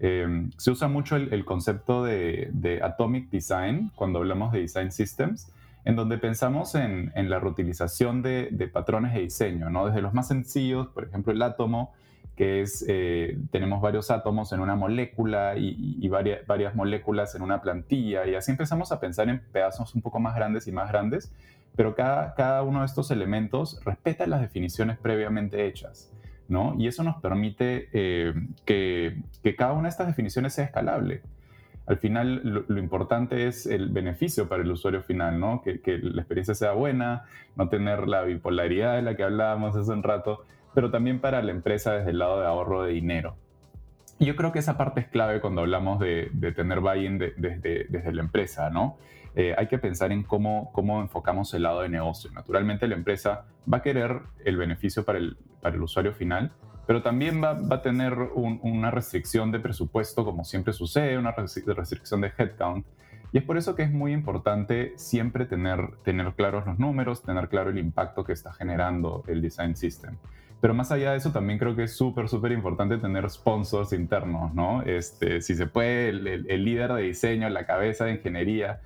[0.00, 5.52] Em, se usa mucho el, concepto de, Atomic Design cuando hablamos de Design Systems,
[5.84, 9.86] en donde pensamos en, la reutilización de, patrones de diseño, ¿no?
[9.86, 11.94] desde los más sencillos, por ejemplo el átomo,
[12.36, 17.62] que es, eh, tenemos varios átomos en una molécula y, varias, varias moléculas en una
[17.62, 21.32] plantilla, y así empezamos a pensar en pedazos un poco más grandes y más grandes,
[21.74, 26.12] pero cada, cada uno de estos elementos respeta las definiciones previamente hechas.
[26.48, 26.76] ¿no?
[26.78, 28.32] Y eso nos permite eh,
[28.64, 31.22] que, que, cada una de estas definiciones sea escalable.
[31.86, 35.62] Al final, lo, importante es el beneficio para el usuario final, ¿no?
[35.62, 39.92] Que, que, la experiencia sea buena, no tener la bipolaridad de la que hablábamos hace
[39.92, 40.44] un rato,
[40.76, 43.34] pero también para la empresa desde el lado de ahorro de dinero.
[44.20, 48.12] Yo creo que esa parte es clave cuando hablamos de, de tener buy-in desde, desde
[48.12, 48.98] la empresa, ¿no?
[49.34, 52.30] Eh, hay que pensar en cómo, cómo enfocamos el lado de negocio.
[52.30, 56.52] Naturalmente la empresa va a querer el beneficio para el, para el usuario final,
[56.86, 62.20] pero también va, va a tener una restricción de presupuesto, como siempre sucede, una restricción
[62.20, 62.84] de headcount.
[63.32, 67.48] Y es por eso que es muy importante siempre tener, tener claros los números, tener
[67.48, 70.16] claro el impacto que está generando el design system.
[70.60, 74.54] Pero más allá de eso, también creo que es súper, súper importante tener sponsors internos,
[74.54, 74.82] ¿no?
[74.82, 78.80] Este, si se puede, el, el líder de diseño, la cabeza de ingeniería,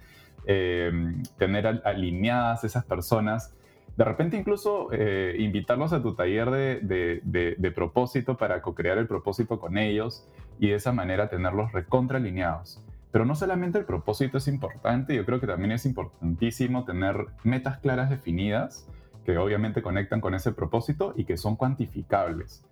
[0.47, 0.91] eh,
[1.39, 3.55] tener alineadas esas personas.
[3.97, 9.77] De repente incluso eh, invitarlos a tu taller de, propósito para co-crear el propósito con
[9.77, 10.27] ellos
[10.59, 12.83] y de esa manera tenerlos recontra alineados.
[13.13, 17.79] Pero no solamente el propósito es importante, yo creo que también es importantísimo tener metas
[17.79, 18.89] claras definidas
[19.25, 22.65] que obviamente conectan con ese propósito y que son cuantificables.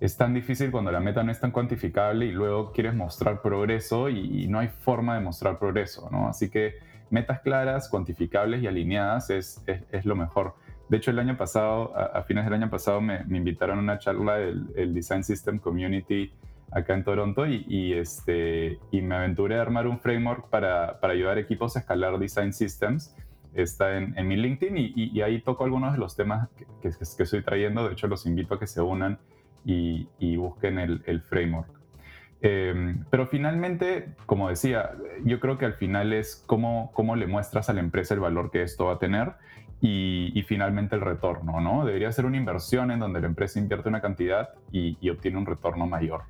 [0.00, 4.08] Es tan difícil cuando la meta no es tan cuantificable y luego quieres mostrar progreso
[4.08, 6.28] y, y no hay forma de mostrar progreso, ¿no?
[6.28, 6.78] Así que
[7.10, 10.54] metas claras, cuantificables y alineadas es, es, lo mejor.
[10.88, 13.98] De hecho, el año pasado, a, fines del año pasado, me, me, invitaron a una
[13.98, 16.32] charla del Design System Community
[16.72, 21.38] acá en Toronto y, este, y me aventuré a armar un framework para, para ayudar
[21.38, 23.14] equipos a escalar Design Systems.
[23.54, 27.22] Está en, en mi LinkedIn y, y, ahí toco algunos de los temas que, que,
[27.22, 27.86] estoy trayendo.
[27.86, 29.18] De hecho, los invito a que se unan
[29.64, 31.68] y, busquen el, el framework.
[32.42, 34.92] Em, pero finalmente, como decía,
[35.24, 38.50] yo creo que al final es cómo, cómo le muestras a la empresa el valor
[38.50, 39.34] que esto va a tener
[39.82, 41.84] y, finalmente el retorno, ¿no?
[41.84, 45.86] Debería ser una inversión en donde la empresa invierte una cantidad y obtiene un retorno
[45.86, 46.22] mayor.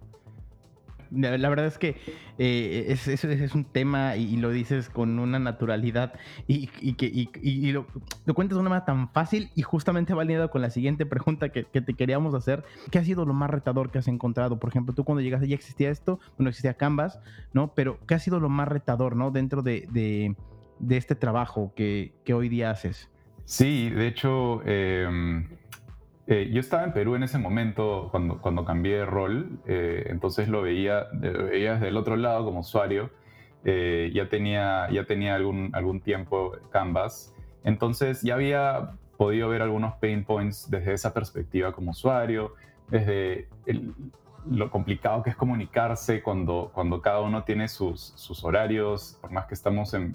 [1.11, 1.97] La, verdad es que
[2.39, 6.15] eh, es, es, un tema y, lo dices con una naturalidad
[6.47, 7.87] y, que y, lo,
[8.35, 11.65] cuentas de una manera tan fácil y justamente va alineado con la siguiente pregunta que,
[11.65, 12.65] te queríamos hacer.
[12.91, 14.59] ¿Qué ha sido lo más retador que has encontrado?
[14.61, 17.21] Por ejemplo, tú cuando llegaste ya existía esto, bueno, existía Canvas,
[17.53, 17.75] ¿no?
[17.75, 19.31] Pero ¿qué ha sido lo más retador, ¿no?
[19.31, 23.11] Dentro de, de, este trabajo que, que, hoy día haces.
[23.45, 24.63] Sí, de hecho...
[24.65, 25.49] Em,
[26.31, 30.49] eh, yo estaba en Perú en ese momento cuando, cuando cambié de rol, eh, entonces
[30.49, 33.11] lo veía, veía desde el otro lado como usuario.
[33.65, 39.95] Eh, ya tenía, ya tenía algún, algún tiempo Canvas, entonces ya había podido ver algunos
[39.97, 42.55] pain points desde esa perspectiva como usuario,
[42.89, 43.49] desde
[44.51, 49.47] lo complicado que es comunicarse cuando, cuando cada uno tiene sus, sus horarios, por más
[49.47, 50.15] que estamos en,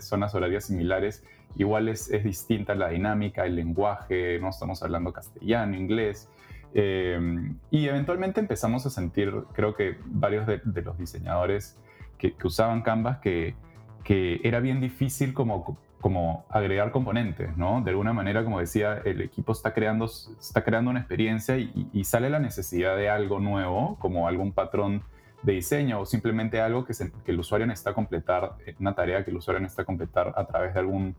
[0.00, 1.24] zonas horarias similares,
[1.56, 6.28] igual es, distinta la dinámica, el lenguaje, no estamos hablando castellano, inglés.
[6.74, 11.78] Em, y eventualmente empezamos a sentir, creo que varios de, los diseñadores
[12.18, 13.54] que, que, usaban Canvas, que,
[14.02, 17.80] que era bien difícil como, como agregar componentes, ¿no?
[17.80, 22.04] De alguna manera, como decía, el equipo está creando, está creando una experiencia y, y
[22.04, 25.02] sale la necesidad de algo nuevo, como algún patrón
[25.42, 26.92] de diseño o simplemente algo que,
[27.24, 30.80] que, el usuario necesita completar, una tarea que el usuario necesita completar a través de
[30.80, 31.16] algún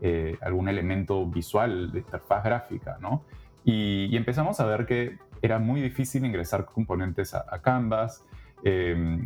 [0.00, 3.22] eh, algún elemento visual de interfaz gráfica, ¿no?
[3.64, 8.24] Y, empezamos a ver que era muy difícil ingresar componentes a, Canvas,
[8.64, 9.24] em,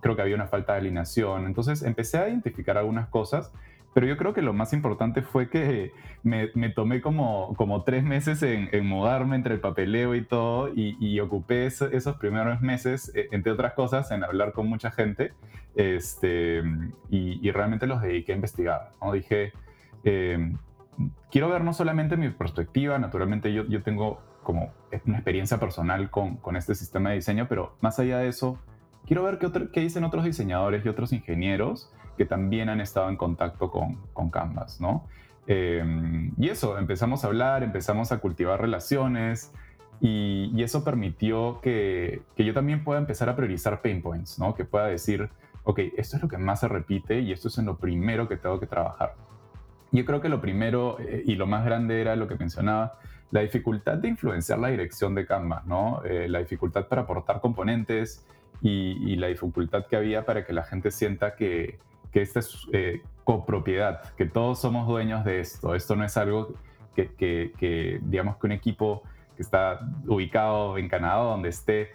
[0.00, 3.52] creo que había una falta de alineación, entonces empecé a identificar algunas cosas,
[3.96, 8.42] pero yo creo que lo más importante fue que me, tomé como, como tres meses
[8.42, 13.72] en, mudarme entre el papeleo y todo, y, ocupé esos primeros meses, e, entre otras
[13.72, 15.32] cosas, en hablar con mucha gente,
[15.76, 16.62] este,
[17.08, 19.12] y, y realmente los dediqué a investigar, ¿no?
[19.12, 19.54] Dije,
[20.04, 20.52] eh,
[21.30, 24.74] quiero ver no solamente mi perspectiva, naturalmente yo, yo tengo como
[25.06, 28.58] una experiencia personal con, con, este sistema de diseño, pero más allá de eso,
[29.06, 33.16] quiero ver qué, qué, dicen otros diseñadores y otros ingenieros que también han estado en
[33.16, 35.06] contacto con, con Canvas, ¿no?
[35.46, 39.52] Eh, y eso, empezamos a hablar, empezamos a cultivar relaciones
[40.00, 44.54] y, y eso permitió que, que, yo también pueda empezar a priorizar pain points, ¿no?
[44.54, 45.30] Que pueda decir,
[45.64, 48.36] ok, esto es lo que más se repite y esto es en lo primero que
[48.36, 49.14] tengo que trabajar.
[49.92, 52.98] Yo creo que lo primero eh, y lo más grande era lo que mencionaba,
[53.30, 56.02] la dificultad de influenciar la dirección de Canva, ¿no?
[56.04, 58.24] Eh, la dificultad para aportar componentes
[58.62, 61.78] y, la dificultad que había para que la gente sienta que,
[62.16, 65.74] que esta es eh, copropiedad, que todos somos dueños de esto.
[65.74, 66.54] Esto no es algo
[66.94, 69.02] que, que, digamos, que un equipo
[69.36, 71.90] que está ubicado en Canadá, donde esté,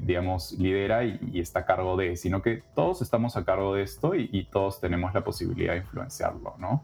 [0.00, 4.16] digamos, lidera y, está a cargo de, sino que todos estamos a cargo de esto
[4.16, 6.82] y, y todos tenemos la posibilidad de influenciarlo, ¿no?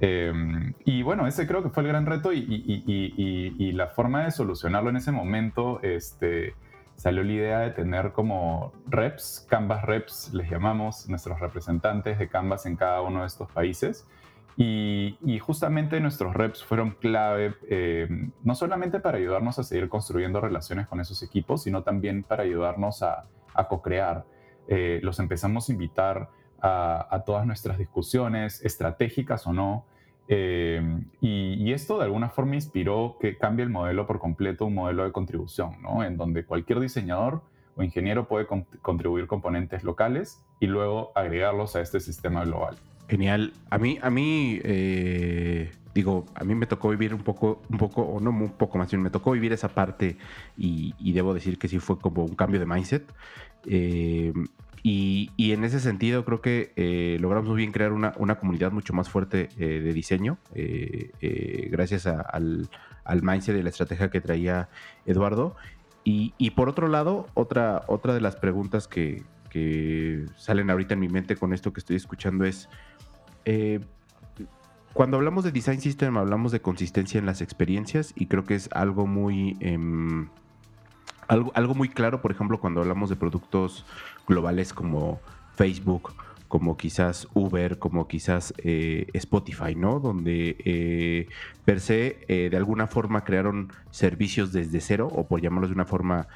[0.00, 4.90] Em, y bueno, ese creo que fue el gran reto y, la forma de solucionarlo
[4.90, 6.54] en ese momento, este,
[7.00, 12.66] salió la idea de tener como reps, Canvas reps, les llamamos, nuestros representantes de Canvas
[12.66, 14.06] en cada uno de estos países.
[14.58, 20.86] Y, justamente nuestros reps fueron clave, em, no solamente para ayudarnos a seguir construyendo relaciones
[20.88, 23.24] con esos equipos, sino también para ayudarnos a,
[23.70, 24.26] co-crear.
[24.68, 26.28] Eh, los empezamos a invitar
[26.60, 29.86] a, todas nuestras discusiones, estratégicas o no.
[30.32, 30.80] Eh,
[31.20, 35.10] y, esto de alguna forma inspiró que cambie el modelo por completo, un modelo de
[35.10, 36.04] contribución, ¿no?
[36.04, 37.42] en donde cualquier diseñador
[37.74, 38.46] o ingeniero puede
[38.80, 42.76] contribuir componentes locales y luego agregarlos a este sistema global.
[43.08, 43.52] Genial.
[43.70, 48.02] A mí, a mí eh, digo, a mí me tocó vivir un poco, un poco,
[48.02, 50.16] o no un poco más bien, me tocó vivir esa parte
[50.56, 53.12] y, debo decir que sí fue como un cambio de mindset.
[53.66, 54.32] Eh,
[54.82, 59.10] y, en ese sentido creo que eh, logramos muy bien crear una, comunidad mucho más
[59.10, 61.10] fuerte eh, de diseño, eh,
[61.70, 62.68] gracias al,
[63.22, 64.68] mindset y la estrategia que traía
[65.06, 65.56] Eduardo.
[66.02, 69.22] Y, por otro lado, otra, otra de las preguntas que,
[70.36, 72.68] salen ahorita en mi mente con esto que estoy escuchando es,
[74.92, 78.68] cuando hablamos de Design System hablamos de consistencia en las experiencias y creo que es
[78.72, 79.56] algo muy...
[81.30, 83.86] Algo, algo muy claro, por ejemplo, cuando hablamos de productos
[84.26, 85.20] globales como
[85.54, 86.12] Facebook,
[86.48, 90.00] como quizás Uber, como quizás eh, Spotify, ¿no?
[90.00, 91.28] Donde eh,
[91.64, 95.84] per se eh, de alguna forma crearon servicios desde cero, o por llamarlos de una
[95.84, 96.26] forma,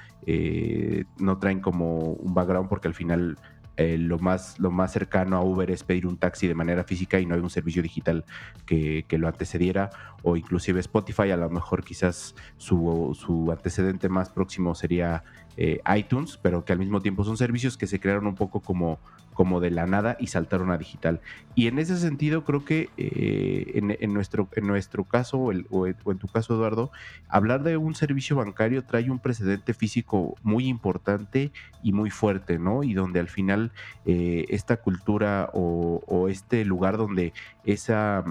[1.18, 3.36] no traen como un background porque al final
[3.76, 7.18] eh, lo, más, lo más cercano a Uber es pedir un taxi de manera física
[7.18, 8.24] y no hay un servicio digital
[8.66, 9.90] que, lo antecediera.
[10.22, 15.22] O inclusive Spotify a lo mejor quizás su, su antecedente más próximo sería
[15.56, 18.98] eh, iTunes, pero que al mismo tiempo son servicios que se crearon un poco como,
[19.34, 21.20] como de la nada y saltaron a digital.
[21.54, 26.18] Y en ese sentido creo que eh, en, nuestro, en nuestro caso o, o, en
[26.18, 26.90] tu caso Eduardo,
[27.28, 32.82] hablar de un servicio bancario trae un precedente físico muy importante y muy fuerte, ¿no?
[32.82, 33.72] Y donde al final
[34.06, 37.32] eh, esta cultura o, este lugar donde
[37.64, 38.24] esa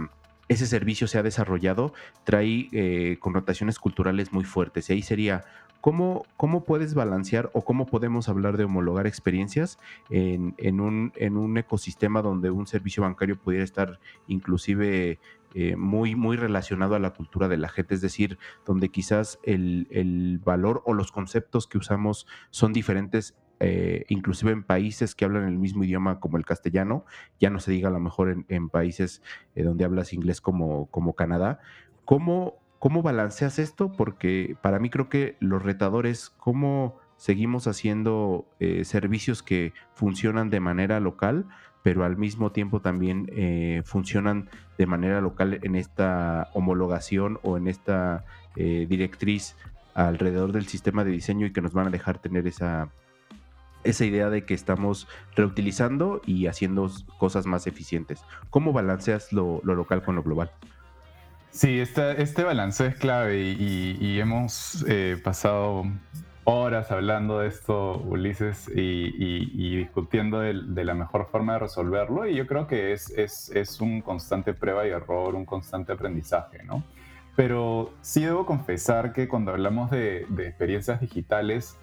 [0.49, 1.93] ese servicio se ha desarrollado
[2.24, 4.89] trae connotaciones culturales muy fuertes.
[4.89, 5.45] Y ahí sería
[5.84, 9.80] ¿Cómo, ¿Cómo puedes balancear o cómo podemos hablar de homologar experiencias
[10.10, 15.20] en, un, en un ecosistema donde un servicio bancario pudiera estar inclusive
[15.54, 20.40] eh, muy, muy relacionado a la cultura de la gente, es decir, donde quizás el,
[20.46, 25.60] valor o los conceptos que usamos son diferentes, eh, inclusive en países que hablan el
[25.60, 27.04] mismo idioma como el castellano,
[27.42, 29.22] ya no se diga a lo mejor en, países
[29.54, 31.60] eh, donde hablas inglés como, como Canadá.
[32.06, 33.94] ¿Cómo, ¿Cómo balanceas esto?
[33.94, 38.46] Porque para mí creo que los retadores, ¿cómo seguimos haciendo
[38.84, 41.46] servicios que funcionan de manera local?
[41.84, 47.68] pero al mismo tiempo también eh, funcionan de manera local en esta homologación o en
[47.68, 48.24] esta
[48.56, 49.56] eh, directriz
[49.94, 52.90] alrededor del sistema de diseño y que nos van a dejar tener esa,
[53.84, 58.24] esa idea de que estamos reutilizando y haciendo cosas más eficientes.
[58.50, 60.52] ¿Cómo balanceas lo, local con lo global?
[61.54, 65.86] Sí, este, balance es clave y, hemos eh, pasado
[66.45, 72.28] horas hablando de esto, Ulises, y, discutiendo de, la mejor forma de resolverlo.
[72.28, 76.84] Y yo creo que es, un constante prueba y error, un constante aprendizaje, ¿no?
[77.36, 81.78] Pero sí debo confesar que cuando hablamos de, experiencias digitales,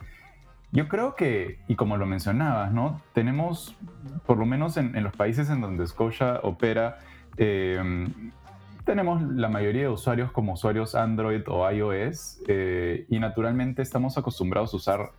[0.72, 3.00] yo creo que, y como lo mencionabas, ¿no?
[3.12, 3.76] Tenemos,
[4.26, 6.98] por lo menos en, los países en donde Scotia opera,
[7.36, 8.08] eh,
[8.90, 14.74] tenemos la mayoría de usuarios como usuarios Android o iOS eh, y naturalmente estamos acostumbrados
[14.74, 15.12] a usar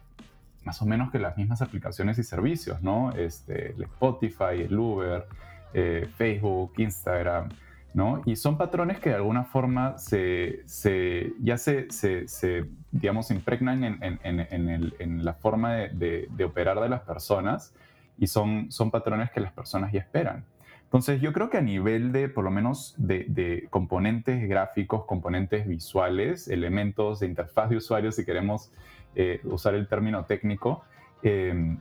[0.66, 3.14] más o menos que las mismas aplicaciones y servicios, ¿no?
[3.14, 5.26] Este, el Spotify, el Uber,
[5.74, 7.48] eh, Facebook, Instagram,
[7.94, 8.22] ¿no?
[8.26, 14.20] Y son patrones que de alguna forma se, se ya se, se, digamos, impregnan en,
[14.22, 17.74] en, el, en la forma de, de, operar de las personas
[18.18, 20.44] y son, son patrones que las personas ya esperan.
[20.92, 26.50] Entonces yo creo que a nivel de, por lo menos, de, componentes gráficos, componentes visuales,
[26.50, 28.74] elementos de interfaz de usuario, si queremos
[29.16, 30.84] eh, usar el término técnico,
[31.24, 31.78] em,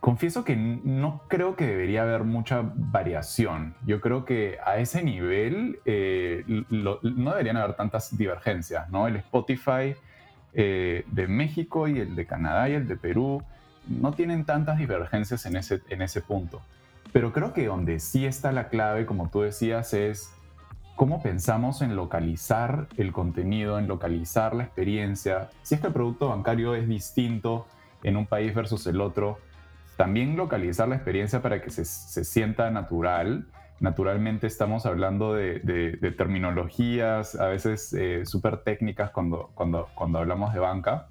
[0.00, 3.76] confieso que no creo que debería haber mucha variación.
[3.86, 9.06] Yo creo que a ese nivel eh, no deberían haber tantas divergencias, ¿no?
[9.06, 9.94] El Spotify
[10.54, 13.44] eh, de México y el de Canadá y el de Perú
[13.86, 16.62] no tienen tantas divergencias en ese, en ese punto.
[17.12, 20.32] Pero creo que donde sí está la clave, como tú decías, es
[20.96, 25.50] cómo pensamos en localizar el contenido, en localizar la experiencia.
[25.62, 27.66] Si es que el producto bancario es distinto
[28.02, 29.38] en un país versus el otro,
[29.96, 33.46] también localizar la experiencia para que se, sienta natural.
[33.78, 40.60] Naturalmente estamos hablando de, terminologías a veces eh, súper técnicas cuando, cuando, cuando hablamos de
[40.60, 41.08] banca.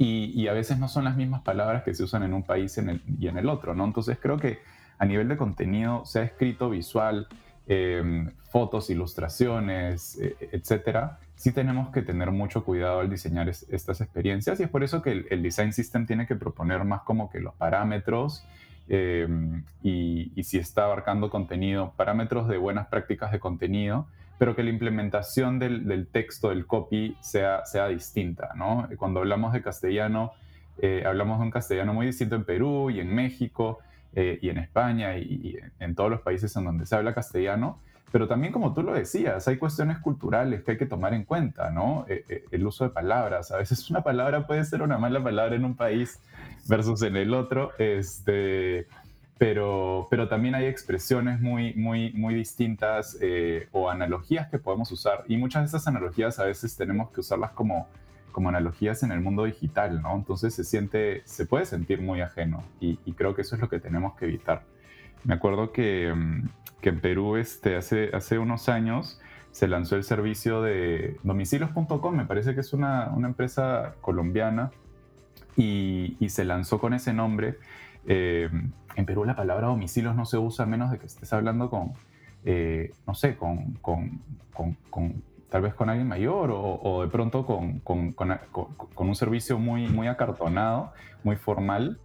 [0.00, 2.78] Y, a veces no son las mismas palabras que se usan en un país
[3.18, 3.84] y en el otro, ¿no?
[3.84, 4.60] Entonces creo que
[4.98, 7.28] a nivel de contenido, sea escrito visual,
[7.66, 14.58] em, fotos, ilustraciones, e, etcétera, sí tenemos que tener mucho cuidado al diseñar estas experiencias
[14.58, 17.54] y es por eso que el, Design System tiene que proponer más como que los
[17.54, 18.44] parámetros
[18.88, 24.70] em, y, si está abarcando contenido, parámetros de buenas prácticas de contenido, pero que la
[24.70, 28.88] implementación del, texto, del copy, sea, sea distinta, ¿no?
[28.96, 30.32] Cuando hablamos de castellano,
[30.80, 33.80] eh, hablamos de un castellano muy distinto en Perú y en México,
[34.20, 37.78] eh, y en España y, en todos los países en donde se habla castellano,
[38.10, 41.70] pero también como tú lo decías, hay cuestiones culturales que hay que tomar en cuenta,
[41.70, 42.04] ¿no?
[42.08, 45.54] Eh, eh, el uso de palabras, a veces una palabra puede ser una mala palabra
[45.54, 46.18] en un país
[46.66, 48.88] versus en el otro, este,
[49.38, 53.16] pero, pero también hay expresiones muy, muy, muy distintas
[53.70, 57.52] o analogías que podemos usar y muchas de esas analogías a veces tenemos que usarlas
[57.52, 57.86] como
[58.32, 60.14] como analogías en el mundo digital, ¿no?
[60.14, 63.80] Entonces se siente, se puede sentir muy ajeno y, creo que eso es lo que
[63.80, 64.64] tenemos que evitar.
[65.24, 66.48] Me acuerdo que, mm,
[66.80, 69.20] que en Perú este, hace, hace unos años
[69.50, 74.70] se lanzó el servicio de domicilios.com, me parece que es una, una empresa colombiana
[75.56, 77.58] y, y, se lanzó con ese nombre.
[78.06, 78.48] Eh,
[78.94, 81.92] en Perú la palabra domicilios no se usa menos de que estés hablando con,
[82.44, 84.20] eh, no sé, con, con,
[84.90, 89.88] con tal vez con alguien mayor o, de pronto con, con, con, un servicio muy,
[89.88, 90.92] muy acartonado,
[91.24, 91.98] muy formal.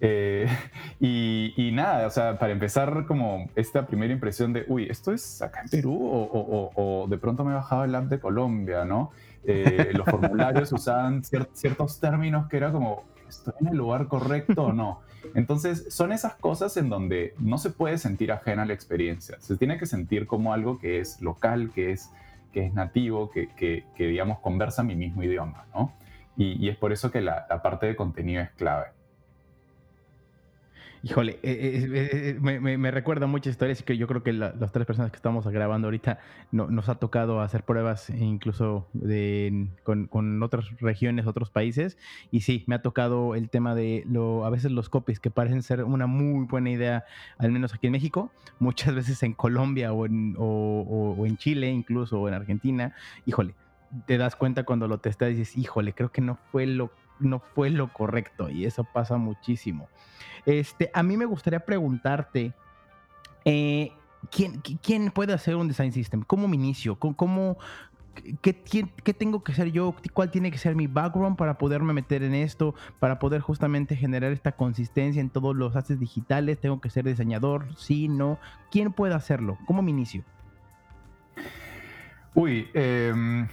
[0.00, 0.46] Eh,
[1.00, 5.42] y, y, nada, o sea, para empezar como esta primera impresión de, uy, ¿esto es
[5.42, 9.10] acá en Perú o, o de pronto me he bajado el app de Colombia, ¿no?
[9.46, 14.72] Eh, los formularios usaban ciertos términos que era como, ¿estoy en el lugar correcto o
[14.72, 15.00] no?
[15.34, 19.56] Entonces, son esas cosas en donde no se puede sentir ajena a la experiencia, se
[19.56, 22.10] tiene que sentir como algo que es local, que es
[22.56, 25.92] que es nativo, que, digamos, conversa mi mismo idioma, ¿no?
[26.38, 28.86] Y, es por eso que la, parte de contenido es clave.
[31.06, 34.84] Híjole, eh, eh, eh, me, recuerda muchas historias y que yo creo que las tres
[34.86, 36.18] personas que estamos grabando ahorita
[36.50, 38.88] nos ha tocado hacer pruebas incluso
[39.84, 41.96] con, otras regiones, otros países.
[42.32, 45.62] Y sí, me ha tocado el tema de lo, a veces los copies que parecen
[45.62, 47.04] ser una muy buena idea,
[47.38, 52.20] al menos aquí en México, muchas veces en Colombia o en, o en Chile incluso
[52.20, 52.96] o en Argentina.
[53.26, 53.54] Híjole,
[54.06, 57.40] te das cuenta cuando lo testas y dices, híjole, creo que no fue lo no
[57.40, 59.88] fue lo correcto y eso pasa muchísimo.
[60.44, 62.54] Este, a mí me gustaría preguntarte,
[63.44, 63.92] eh,
[64.30, 66.22] ¿quién, ¿quién, puede hacer un design system?
[66.22, 66.96] ¿Cómo me inicio?
[66.98, 67.58] ¿Cómo,
[68.42, 69.94] qué, qué, tengo que ser yo?
[70.12, 72.74] ¿Cuál tiene que ser mi background para poderme meter en esto?
[72.98, 76.60] Para poder justamente generar esta consistencia en todos los assets digitales.
[76.60, 77.76] ¿Tengo que ser diseñador?
[77.76, 78.38] Sí, no.
[78.70, 79.58] ¿Quién puede hacerlo?
[79.66, 80.24] ¿Cómo me inicio?
[82.34, 83.48] Uy, em,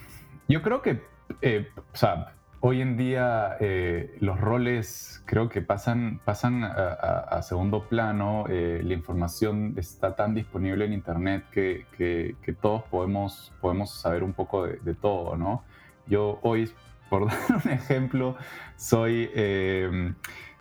[0.48, 1.02] yo creo que,
[1.42, 2.36] eh, o sea,
[2.66, 8.46] hoy en día eh, los roles creo que pasan, pasan a, segundo plano.
[8.48, 11.86] Eh, la información está tan disponible en Internet que,
[12.62, 15.66] todos podemos, podemos saber un poco de, todo, ¿no?
[16.08, 16.72] Yo hoy,
[17.10, 17.36] por dar
[17.66, 18.38] un ejemplo,
[18.78, 20.16] soy em,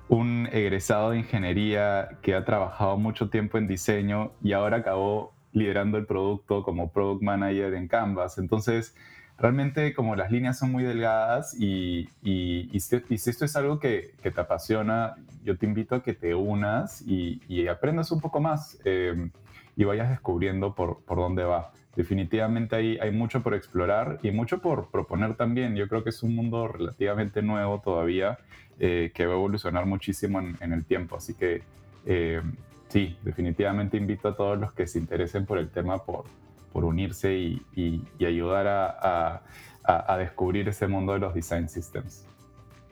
[0.09, 5.99] un egresado de ingeniería que ha trabajado mucho tiempo en diseño y ahora acabó liderando
[5.99, 8.39] el producto como product manager en Canvas.
[8.39, 8.97] Entonces,
[9.43, 12.97] realmente como las líneas son muy delgadas y, y, si,
[13.31, 18.13] esto es algo que, te apasiona, yo te invito a que te unas y, aprendas
[18.13, 19.31] un poco más eh,
[19.77, 21.73] y vayas descubriendo por, por dónde va.
[21.97, 25.75] Definitivamente hay, hay mucho por explorar y mucho por proponer también.
[25.75, 28.39] Yo creo que es un mundo relativamente nuevo todavía
[28.79, 31.17] eh, que va a evolucionar muchísimo en, el tiempo.
[31.17, 31.63] Así que
[32.07, 32.41] eh,
[32.89, 36.25] sí, definitivamente invito a todos los que se interesen por el tema por,
[36.73, 42.27] por unirse y, ayudar a, descubrir ese mundo de los design systems.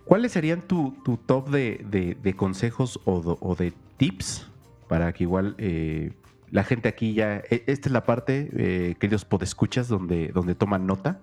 [0.05, 0.95] ¿Cuáles serían tu,
[1.27, 4.47] top de, consejos o, de tips
[4.89, 6.13] para que igual eh,
[6.51, 10.87] la gente aquí ya, e, esta es la parte, eh, queridos podescuchas, donde, donde toman
[10.87, 11.21] nota,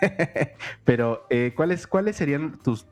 [0.84, 2.86] pero eh, ¿cuáles, ¿cuáles serían tus,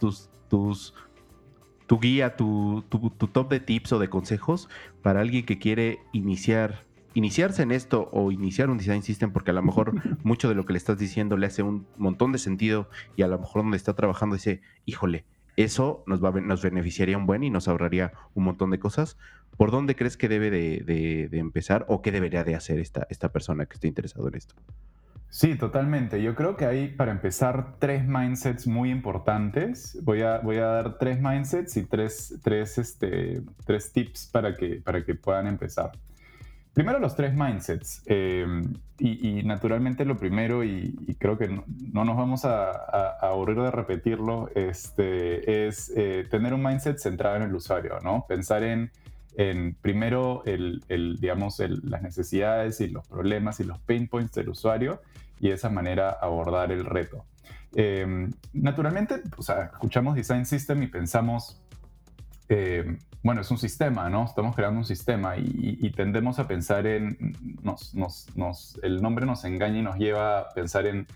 [1.89, 2.85] tu guía, tu,
[3.33, 4.69] top de tips o de consejos
[5.03, 6.85] para alguien que quiere iniciar
[7.19, 9.93] iniciarse en esto o iniciar un design system porque a lo mejor
[10.25, 13.27] mucho de lo que le estás diciendo le hace un montón de sentido y a
[13.27, 15.25] lo mejor donde está trabajando dice, híjole,
[15.57, 19.19] eso nos, va, nos beneficiaría un buen y nos ahorraría un montón de cosas.
[19.57, 23.67] ¿Por dónde crees que debe de, empezar o qué debería de hacer esta, esta persona
[23.67, 24.55] que esté interesado en esto?
[25.31, 26.23] Sí, totalmente.
[26.23, 29.99] Yo creo que hay, para empezar, tres mindsets muy importantes.
[30.05, 34.81] Voy a, voy a dar tres mindsets y tres, tres, este, tres tips para que,
[34.81, 35.91] para que puedan empezar.
[36.79, 38.03] Primero los tres mindsets.
[38.07, 44.49] Em, y, naturalmente lo primero, y, creo que no, nos vamos a, aburrir de repetirlo,
[44.55, 48.27] este, es eh, tener un mindset centrado en el usuario, ¿no?
[48.29, 48.93] Pensar en,
[49.37, 50.85] en primero el,
[51.21, 55.03] digamos, las necesidades y los problemas y los pain points del usuario
[55.41, 57.25] y de esa manera abordar el reto.
[57.75, 61.61] Em, naturalmente, o sea, escuchamos Design System y pensamos
[62.49, 64.25] eh, bueno, es un sistema, ¿no?
[64.25, 67.35] Estamos creando un sistema y, tendemos a pensar en,
[68.83, 71.07] el nombre nos engaña y nos lleva a pensar en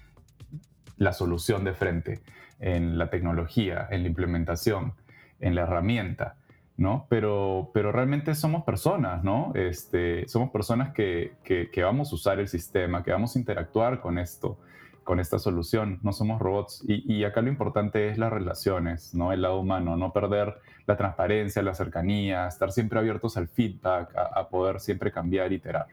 [0.96, 2.20] la solución de frente,
[2.58, 4.94] en la tecnología, en la implementación,
[5.40, 6.36] en la herramienta,
[6.76, 7.06] ¿no?
[7.08, 9.52] Pero, pero realmente somos personas, ¿no?
[9.54, 14.18] Este, somos personas que, que vamos a usar el sistema, que vamos a interactuar con
[14.18, 14.58] esto
[15.04, 15.98] con esta solución.
[16.02, 16.82] No somos robots.
[16.86, 19.32] Y, acá lo importante es las relaciones, ¿no?
[19.32, 24.48] El lado humano, no perder la transparencia, la cercanía, estar siempre abiertos al feedback, a,
[24.48, 25.86] poder siempre cambiar, iterar.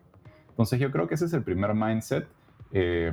[0.50, 2.28] Entonces yo creo que ese es el primer mindset,
[2.72, 3.12] eh,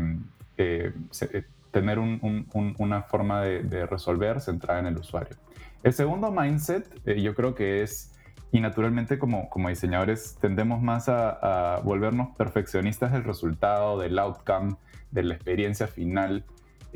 [0.56, 0.92] eh,
[1.32, 5.36] eh, tener una forma de, resolver centrada en el usuario.
[5.82, 8.12] El segundo mindset yo creo que es,
[8.50, 14.76] y naturalmente como, como diseñadores tendemos más a volvernos perfeccionistas del resultado, del outcome,
[15.10, 16.44] de la experiencia final,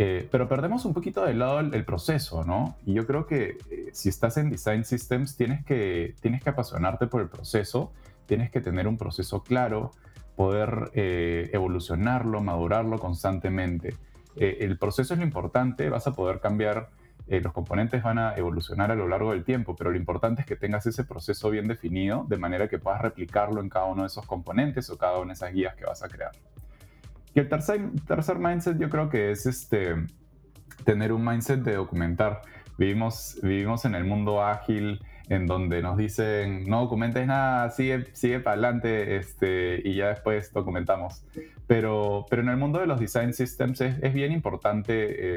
[0.02, 2.76] eh, pero perdemos un poquito de lado el, proceso, ¿no?
[2.86, 7.06] Y yo creo que eh, si estás en Design Systems tienes que, tienes que apasionarte
[7.06, 7.92] por el proceso,
[8.24, 9.90] tienes que tener un proceso claro,
[10.36, 13.94] poder eh, evolucionarlo, madurarlo constantemente.
[14.36, 16.88] el proceso es lo importante, vas a poder cambiar,
[17.26, 20.56] los componentes van a evolucionar a lo largo del tiempo, pero lo importante es que
[20.56, 24.24] tengas ese proceso bien definido de manera que puedas replicarlo en cada uno de esos
[24.24, 26.32] componentes o cada una de esas guías que vas a crear.
[27.34, 29.94] Y el tercer, tercer mindset yo creo que es este,
[30.84, 32.42] tener un mindset de documentar.
[32.78, 38.40] Vivimos, vivimos en el mundo ágil en donde nos dicen no documentes nada, sigue, sigue
[38.40, 41.24] para adelante este, y ya después documentamos.
[41.68, 44.92] Pero, pero en el mundo de los design systems es, es bien importante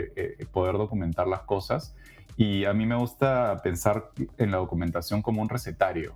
[0.05, 1.95] eh, eh, poder documentar las cosas
[2.37, 6.15] y a mí me gusta pensar en la documentación como un recetario.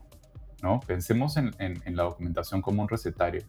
[0.64, 0.80] ¿no?
[0.80, 1.52] Pensemos en,
[1.96, 3.44] la documentación como un recetario.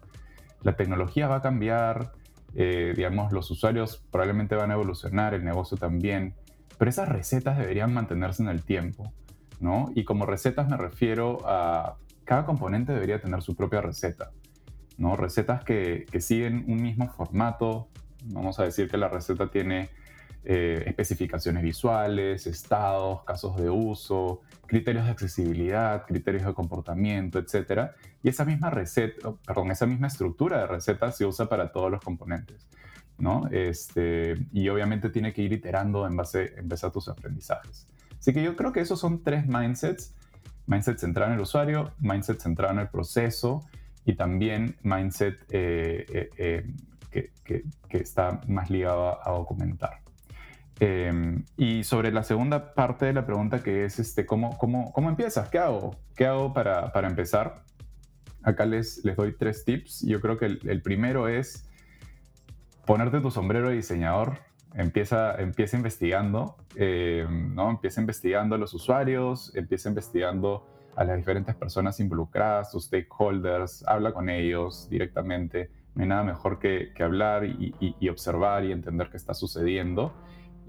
[0.63, 2.13] La tecnología va a cambiar,
[2.55, 6.35] eh, digamos, los usuarios probablemente van a evolucionar, el negocio también,
[6.79, 9.13] pero esas recetas deberían mantenerse en el tiempo,
[9.61, 9.91] ¿no?
[9.95, 14.31] Y como recetas me refiero a cada componente debería tener su propia receta,
[14.97, 15.17] ¿no?
[15.17, 17.89] Recetas que, que siguen un mismo formato.
[18.25, 19.91] Vamos a decir que la receta tiene
[20.51, 27.91] eh, especificaciones visuales, estados, casos de uso, criterios de accesibilidad, criterios de comportamiento, etc.
[28.23, 32.01] Y esa misma receta, perdón, esa misma estructura de receta se usa para todos los
[32.01, 32.67] componentes.
[33.19, 33.47] ¿no?
[33.51, 37.87] Este, y obviamente tiene que ir iterando en base, en base a tus aprendizajes.
[38.19, 40.15] Así que yo creo que esos son tres mindsets.
[40.67, 43.67] Mindset centrado en el usuario, mindset centrado en el proceso
[44.07, 46.73] y también mindset eh, eh,
[47.11, 50.08] que, que, que, está más ligado a documentar.
[50.81, 55.09] Em, y sobre la segunda parte de la pregunta que es, este, ¿cómo, cómo, cómo
[55.09, 55.49] empiezas?
[55.49, 55.97] ¿Qué hago?
[56.15, 57.63] ¿Qué hago para, para empezar?
[58.45, 60.03] Acá les, les doy tres tips.
[60.07, 61.69] Yo creo que el, primero es
[62.87, 64.39] ponerte tu sombrero de diseñador.
[64.75, 67.71] Empieza, empieza investigando, em, ¿no?
[67.71, 74.13] Empieza investigando a los usuarios, empieza investigando a las diferentes personas involucradas, tus stakeholders, habla
[74.13, 75.71] con ellos directamente.
[75.95, 80.13] No hay nada mejor que, que hablar y, y observar y entender qué está sucediendo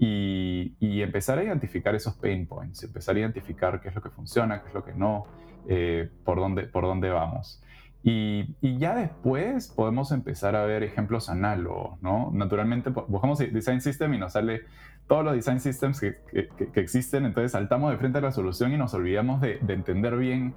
[0.02, 4.62] y, empezar a identificar esos pain points, empezar a identificar qué es lo que funciona,
[4.62, 5.26] qué es lo que no,
[5.68, 7.62] eh, por, dónde, por dónde vamos.
[8.02, 12.30] Y, ya después podemos empezar a ver ejemplos análogos, ¿no?
[12.32, 14.62] Naturalmente buscamos Design System y nos sale
[15.06, 18.78] todos los Design Systems que, que, existen, entonces saltamos de frente a la solución y
[18.78, 20.54] nos olvidamos de, entender bien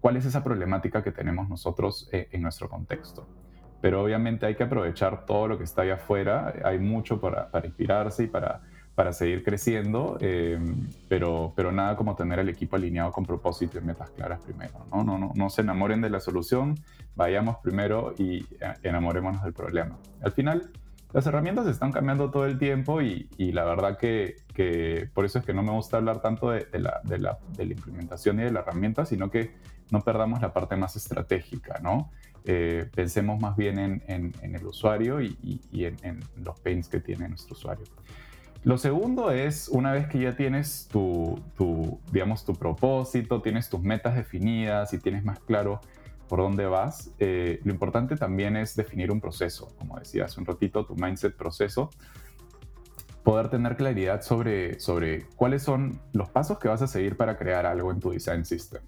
[0.00, 3.26] cuál es esa problemática que tenemos nosotros eh, en nuestro contexto.
[3.80, 7.66] Pero obviamente hay que aprovechar todo lo que está allá afuera, hay mucho para, para
[7.66, 8.62] inspirarse y para
[8.94, 10.58] para seguir creciendo, eh,
[11.08, 14.86] pero, pero nada como tener el equipo alineado con propósito y metas claras primero.
[14.92, 15.02] ¿no?
[15.02, 16.76] No, no, no se enamoren de la solución,
[17.16, 19.98] vayamos primero y eh, enamorémonos del problema.
[20.22, 20.70] Al final,
[21.14, 25.44] las herramientas están cambiando todo el tiempo y, la verdad que, que, por eso es
[25.44, 28.60] que no me gusta hablar tanto de, la, de, la, de, implementación y de la
[28.60, 29.54] herramienta, sino que
[29.92, 32.10] no perdamos la parte más estratégica, ¿no?
[32.44, 36.88] Eh, pensemos más bien en, en, el usuario y, y, y en, en, los pains
[36.88, 37.84] que tiene nuestro usuario.
[38.64, 41.38] Lo segundo es, una vez que ya tienes tu,
[42.10, 45.80] digamos, tu propósito, tienes tus metas definidas y tienes más claro
[46.28, 50.46] por dónde vas, eh, lo importante también es definir un proceso, como decía hace un
[50.46, 51.90] ratito, tu mindset proceso,
[53.22, 57.66] poder tener claridad sobre, sobre cuáles son los pasos que vas a seguir para crear
[57.66, 58.82] algo en tu design system.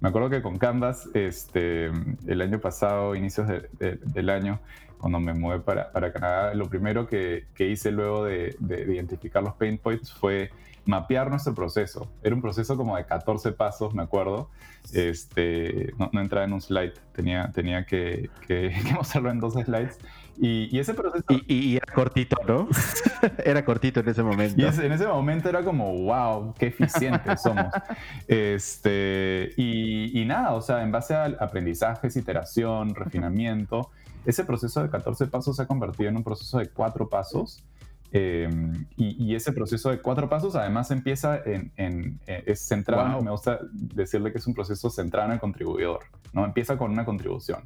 [0.00, 1.86] Me acuerdo que con Canvas, este,
[2.26, 3.46] el año pasado, inicios
[3.78, 4.58] del año,
[5.00, 9.42] cuando me mudé para, para Canadá, lo primero que, que hice luego de, de, identificar
[9.42, 10.50] los pain points fue
[10.84, 12.10] mapear nuestro proceso.
[12.22, 14.50] Era un proceso como de 14 pasos, me acuerdo.
[14.92, 19.98] Este, no, no entraba en un slide, tenía, tenía que, que, mostrarlo en dos slides.
[20.38, 21.24] Y, y ese proceso...
[21.28, 22.68] Y, y, era cortito, ¿no?
[23.44, 24.60] era cortito en ese momento.
[24.60, 27.66] Y en ese momento era como, wow, qué eficientes somos.
[28.26, 33.90] Este, y, y nada, o sea, en base a aprendizajes, iteración, refinamiento,
[34.24, 37.64] ese proceso de 14 pasos se ha convertido en un proceso de cuatro pasos.
[38.12, 43.60] Em, y, ese proceso de cuatro pasos además empieza en, eh, es centrado, me gusta
[43.72, 46.00] decirle que es un proceso centrado en el contribuidor,
[46.32, 46.44] ¿no?
[46.44, 47.62] Empieza con una contribución.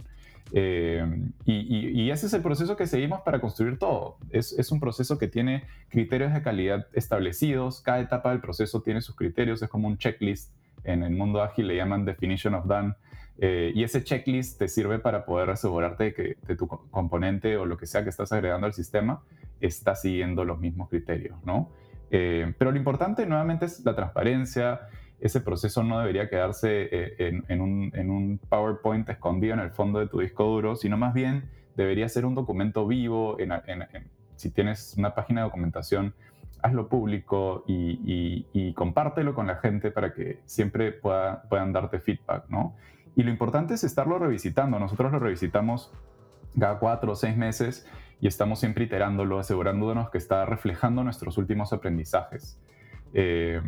[0.52, 4.18] Em, y, ese es el proceso que seguimos para construir todo.
[4.30, 9.00] Es, es, un proceso que tiene criterios de calidad establecidos, cada etapa del proceso tiene
[9.00, 10.52] sus criterios, es como un checklist.
[10.84, 12.94] En el mundo ágil le llaman definition of done.
[13.38, 17.76] Eh, y ese checklist te sirve para poder asegurarte de que tu componente o lo
[17.76, 19.22] que sea que estás agregando al sistema
[19.60, 21.70] está siguiendo los mismos criterios, ¿no?
[22.10, 24.82] Eh, pero lo importante nuevamente es la transparencia.
[25.20, 30.20] Ese proceso no debería quedarse eh, en, un, PowerPoint escondido en el fondo de tu
[30.20, 33.36] disco duro, sino más bien debería ser un documento vivo.
[34.36, 36.14] si tienes una página de documentación,
[36.62, 42.74] hazlo público y, compártelo con la gente para que siempre puedan darte feedback, ¿no?
[43.16, 44.78] Y lo importante es estarlo revisitando.
[44.78, 45.92] Nosotros lo revisitamos
[46.58, 47.86] cada cuatro o seis meses
[48.20, 52.58] y estamos siempre iterándolo, asegurándonos que está reflejando nuestros últimos aprendizajes.
[53.12, 53.60] Eh,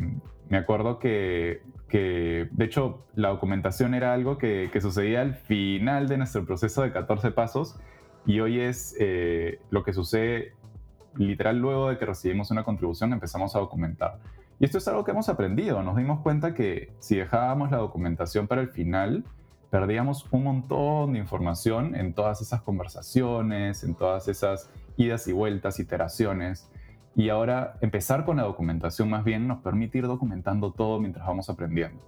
[0.49, 6.09] me acuerdo que, que, de hecho, la documentación era algo que, que, sucedía al final
[6.09, 7.77] de nuestro proceso de 14 pasos
[8.27, 10.53] y hoy es eh, lo que sucede
[11.17, 14.19] literal luego de que recibimos una contribución empezamos a documentar.
[14.59, 15.83] Y esto es algo que hemos aprendido.
[15.83, 19.25] Nos dimos cuenta que si dejábamos la documentación para el final,
[19.71, 25.79] perdíamos un montón de información en todas esas conversaciones, en todas esas idas y vueltas,
[25.79, 26.71] iteraciones.
[27.15, 31.51] Y ahora empezar con la documentación más bien nos permite ir documentando todo mientras vamos
[31.51, 32.01] aprendiendo.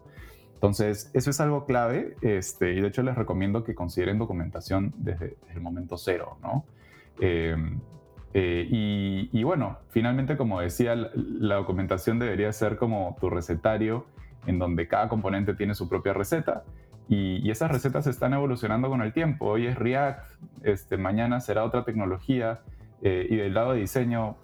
[0.55, 5.37] Entonces, eso es algo clave este, y de hecho les recomiendo que consideren documentación desde,
[5.55, 6.65] el momento cero, ¿no?
[7.21, 7.79] Em,
[8.35, 8.67] eh,
[9.33, 14.07] y, bueno, finalmente, como decía, la, documentación debería ser como tu recetario,
[14.47, 16.65] en donde cada componente tiene su propia receta
[17.09, 19.47] y, esas recetas están evolucionando con el tiempo.
[19.47, 20.25] Hoy es React,
[20.63, 22.61] este, mañana será otra tecnología
[23.03, 24.37] eh, y del lado de diseño,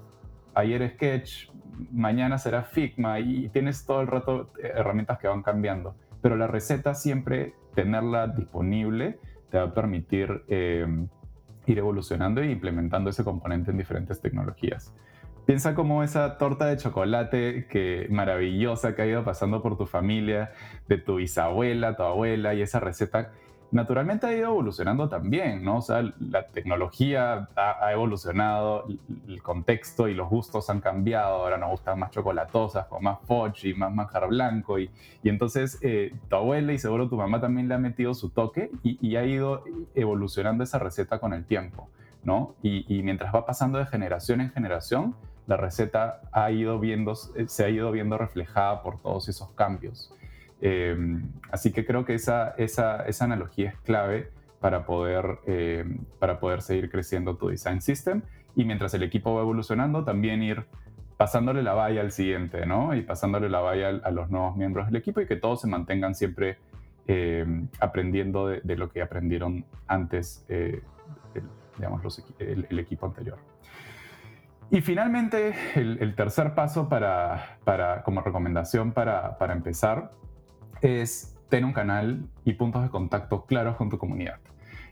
[0.54, 1.50] ayer Sketch,
[1.92, 6.94] mañana será Figma y tienes todo el rato herramientas que van cambiando pero la receta
[6.94, 9.18] siempre tenerla disponible
[9.50, 10.86] te va a permitir eh,
[11.66, 14.94] ir evolucionando e implementando ese componente en diferentes tecnologías.
[15.46, 20.52] Piensa como esa torta de chocolate que maravillosa que ha ido pasando por tu familia,
[20.88, 23.32] de tu bisabuela, tu abuela, y esa receta
[23.74, 25.78] naturalmente ha ido evolucionando también, ¿no?
[25.78, 28.86] O sea, la tecnología ha, evolucionado,
[29.26, 33.64] el contexto y los gustos han cambiado, ahora nos gustan más chocolatosas, con más fudge
[33.64, 34.90] y más manjar blanco, y,
[35.24, 38.70] y entonces eh, tu abuela y seguro tu mamá también le ha metido su toque
[38.84, 39.64] y, ha ido
[39.94, 41.88] evolucionando esa receta con el tiempo,
[42.22, 42.54] ¿no?
[42.62, 45.16] Y, y, mientras va pasando de generación en generación,
[45.46, 50.12] la receta ha ido viendo, se ha ido viendo reflejada por todos esos cambios.
[50.60, 54.30] Em, así que creo que esa, esa, esa, analogía es clave
[54.60, 58.22] para poder, em, para poder seguir creciendo tu design system
[58.56, 60.64] y mientras el equipo va evolucionando también ir
[61.16, 62.94] pasándole la valla al siguiente, ¿no?
[62.94, 66.14] Y pasándole la valla a los nuevos miembros del equipo y que todos se mantengan
[66.14, 66.58] siempre
[67.06, 70.82] em, aprendiendo de, lo que aprendieron antes, eh,
[71.34, 71.42] el,
[71.76, 73.38] digamos, el, equipo anterior.
[74.70, 80.10] Y finalmente, el, tercer paso para, para, como recomendación para, para empezar
[80.84, 84.38] es tener un canal y puntos de contacto claros con tu comunidad.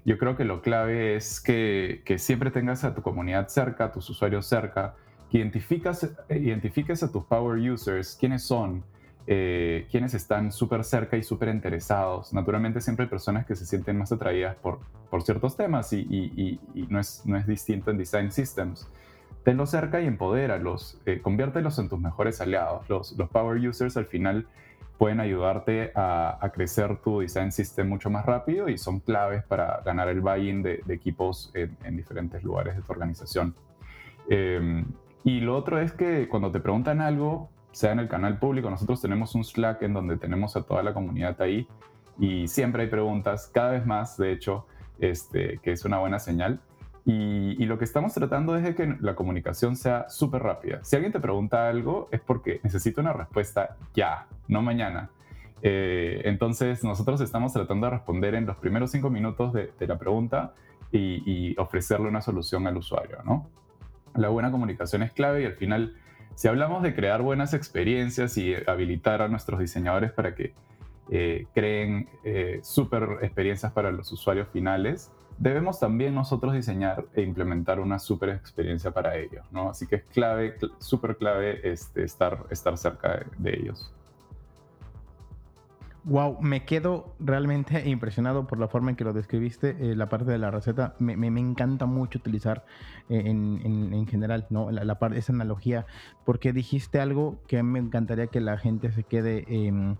[0.04, 4.08] Yo creo que lo clave es que, siempre tengas a tu comunidad cerca, a tus
[4.08, 4.94] usuarios cerca,
[5.30, 8.84] que identifiques a tus power users, quiénes son,
[9.26, 12.32] eh, están súper cerca y súper interesados.
[12.32, 14.80] Naturalmente siempre hay personas que se sienten más atraídas por,
[15.10, 18.88] por ciertos temas y, no, es, no es distinto en Design Systems.
[19.44, 22.88] Tenlos cerca y empodéralos, eh, conviértelos en tus mejores aliados.
[22.88, 24.46] Los, los power users al final
[24.98, 30.08] pueden ayudarte a, crecer tu design system mucho más rápido y son claves para ganar
[30.08, 33.54] el buy-in de, equipos en, diferentes lugares de tu organización.
[34.28, 34.84] Em,
[35.24, 39.00] y lo otro es que cuando te preguntan algo, sea en el canal público, nosotros
[39.00, 41.66] tenemos un Slack en donde tenemos a toda la comunidad ahí
[42.18, 44.66] y siempre hay preguntas, cada vez más, de hecho,
[45.00, 46.60] este, que es una buena señal.
[47.04, 50.84] Y, lo que estamos tratando es de que la comunicación sea súper rápida.
[50.84, 55.10] Si alguien te pregunta algo es porque necesita una respuesta ya, no mañana.
[55.62, 60.54] Eh, entonces nosotros estamos tratando de responder en los primeros cinco minutos de, la pregunta
[60.92, 63.18] y, ofrecerle una solución al usuario.
[63.24, 63.48] ¿no?
[64.14, 65.96] La buena comunicación es clave y al final,
[66.36, 70.54] si hablamos de crear buenas experiencias y habilitar a nuestros diseñadores para que
[71.10, 77.80] eh, creen eh, súper experiencias para los usuarios finales, debemos también nosotros diseñar e implementar
[77.80, 79.70] una súper experiencia para ellos, ¿no?
[79.70, 83.92] Así que es clave, súper clave este, estar, estar cerca de, ellos.
[86.04, 90.30] Wow, me quedo realmente impresionado por la forma en que lo describiste, eh, la parte
[90.30, 90.94] de la receta.
[90.98, 92.64] Me, me, encanta mucho utilizar
[93.08, 93.60] eh, en,
[93.92, 94.70] en, general ¿no?
[94.70, 95.86] la, parte, esa analogía,
[96.24, 99.96] porque dijiste algo que me encantaría que la gente se quede, em,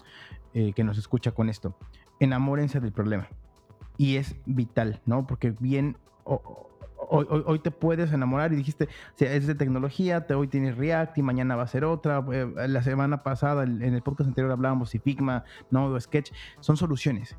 [0.55, 1.77] eh, que nos escucha con esto.
[2.19, 3.29] Enamórense del problema
[4.03, 5.29] y es vital, ¿no?
[5.29, 8.89] Porque bien, hoy, te puedes enamorar y dijiste,
[9.21, 12.25] es de tecnología, te, hoy tienes React y mañana va a ser otra.
[12.33, 16.77] Eh, la semana pasada, en el podcast anterior hablábamos si Figma, Node o Sketch, son
[16.77, 17.37] soluciones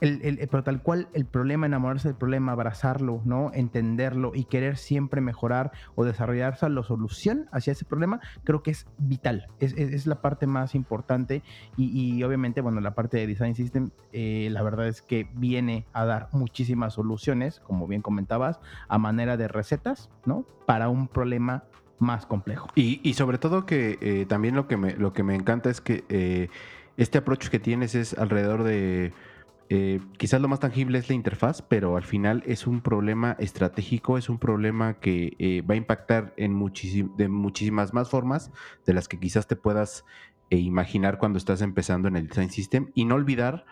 [0.00, 3.50] el, pero tal cual el problema, enamorarse del problema, abrazarlo, ¿no?
[3.54, 8.86] Entenderlo y querer siempre mejorar o desarrollarse la solución hacia ese problema, creo que es
[8.98, 9.48] vital.
[9.60, 11.42] Es, la parte más importante
[11.76, 16.04] y, obviamente, bueno, la parte de Design System, eh, la verdad es que viene a
[16.04, 20.44] dar muchísimas soluciones, como bien comentabas, a manera de recetas, ¿no?
[20.66, 21.64] Para un problema
[21.98, 22.68] más complejo.
[22.74, 26.04] Y, sobre todo que eh, también lo que, me, lo que me encanta es que
[26.08, 26.48] eh,
[26.96, 29.12] este approach que tienes es alrededor de
[29.70, 34.18] eh, quizás lo más tangible es la interfaz, pero al final es un problema estratégico,
[34.18, 36.52] es un problema que eh, va a impactar en
[37.16, 38.50] de muchísimas más formas
[38.86, 40.04] de las que quizás te puedas
[40.50, 42.90] eh, imaginar cuando estás empezando en el design system.
[42.94, 43.64] Y no olvidar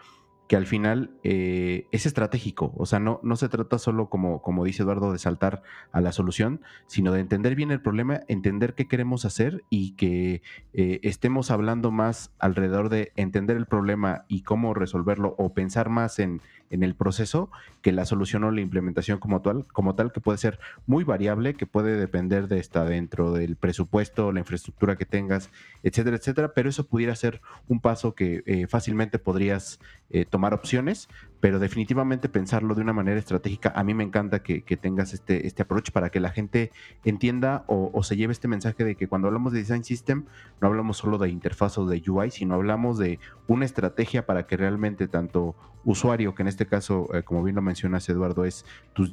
[0.52, 4.66] que al final eh, es estratégico, o sea, no, no se trata solo, como, como
[4.66, 8.86] dice Eduardo, de saltar a la solución, sino de entender bien el problema, entender qué
[8.86, 10.42] queremos hacer y que
[10.74, 16.18] eh, estemos hablando más alrededor de entender el problema y cómo resolverlo o pensar más
[16.18, 16.42] en,
[16.72, 17.50] en el proceso
[17.82, 21.54] que la solución o la implementación como tal, como tal, que puede ser muy variable,
[21.54, 25.50] que puede depender de estar dentro del presupuesto, la infraestructura que tengas,
[25.82, 29.78] etcétera, etcétera, pero eso pudiera ser un paso que eh, fácilmente podrías
[30.10, 31.08] eh, tomar opciones,
[31.42, 33.72] pero definitivamente pensarlo de una manera estratégica.
[33.74, 36.70] A mí me encanta que, tengas este, este approach para que la gente
[37.04, 40.26] entienda o, se lleve este mensaje de que cuando hablamos de design system
[40.60, 43.18] no hablamos solo de interfaz o de UI, sino hablamos de
[43.48, 47.62] una estrategia para que realmente tanto usuario, que en este caso, eh, como bien lo
[47.62, 48.64] mencionas Eduardo, es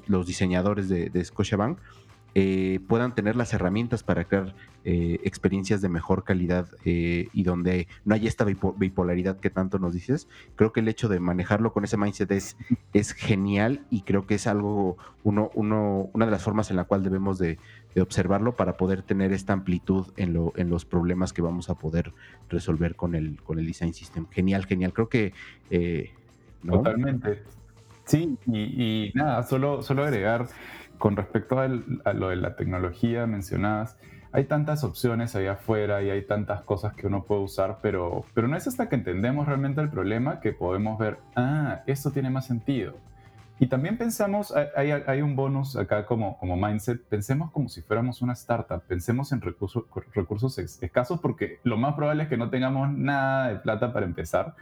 [0.06, 1.80] los diseñadores de, de Scotiabank,
[2.36, 4.54] eh, puedan tener las herramientas para crear
[4.86, 9.94] eh, experiencias de mejor calidad eh, y donde no haya esta bipolaridad que tanto nos
[9.94, 10.28] dices.
[10.56, 12.56] Creo que el hecho de manejarlo con ese mindset es,
[12.94, 16.84] es genial y creo que es algo, uno, uno, una de las formas en la
[16.84, 17.58] cual debemos de,
[18.00, 22.14] observarlo para poder tener esta amplitud en, lo, en los problemas que vamos a poder
[22.48, 24.26] resolver con el, con el design system.
[24.30, 24.94] Genial, genial.
[24.94, 25.34] Creo que...
[26.66, 27.44] Totalmente.
[28.06, 30.48] Sí, y, y, nada, solo, solo agregar
[31.00, 31.68] con respecto a,
[32.14, 33.98] lo de la tecnología mencionadas,
[34.32, 38.48] hay tantas opciones allá afuera y hay tantas cosas que uno puede usar, pero, pero
[38.48, 42.46] no es hasta que entendemos realmente el problema que podemos ver, ah, esto tiene más
[42.46, 42.98] sentido.
[43.62, 48.22] Y también pensamos, hay, hay un bonus acá como, como mindset, pensemos como si fuéramos
[48.22, 49.84] una startup, pensemos en recursos,
[50.14, 54.56] recursos escasos porque lo más probable es que no tengamos nada de plata para empezar.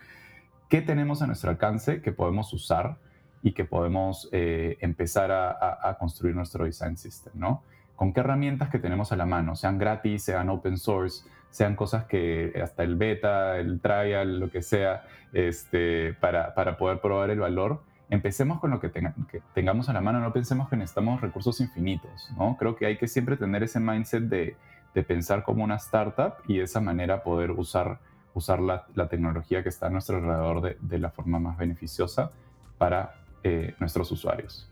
[0.70, 2.98] ¿Qué tenemos a nuestro alcance que podemos usar?
[3.42, 7.64] Y que podemos eh, empezar a, construir nuestro design system, ¿no?
[7.96, 9.56] ¿Con qué herramientas que tenemos a la mano?
[9.56, 14.62] Sean gratis, sean open source, sean cosas que hasta el beta, el trial, lo que
[14.62, 17.82] sea, este, para, para poder probar el valor.
[18.10, 22.30] Empecemos con lo que, que, tengamos a la mano, no pensemos que necesitamos recursos infinitos,
[22.38, 22.56] ¿no?
[22.58, 24.56] Creo que hay que siempre tener ese mindset de,
[24.94, 28.00] de pensar como una startup y de esa manera poder usar,
[28.34, 32.32] usar la, la tecnología que está a nuestro alrededor de, de la forma más beneficiosa
[32.78, 33.16] para
[33.48, 34.70] eh, nuestros usuarios.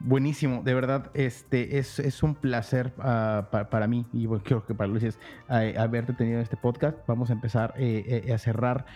[0.00, 5.04] Buenísimo, de verdad, este es, un placer ah, para, mí y creo que para Luis
[5.04, 5.18] es
[5.50, 6.96] eh, haberte tenido en este podcast.
[7.06, 8.86] Vamos a empezar eh, a cerrar.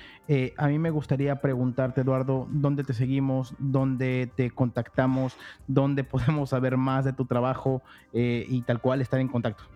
[0.57, 3.55] a mí me gustaría preguntarte, Eduardo, ¿dónde te seguimos?
[3.59, 5.37] ¿Dónde te contactamos?
[5.69, 9.74] ¿Dónde podemos saber más de tu trabajo y tal cual estar en contacto?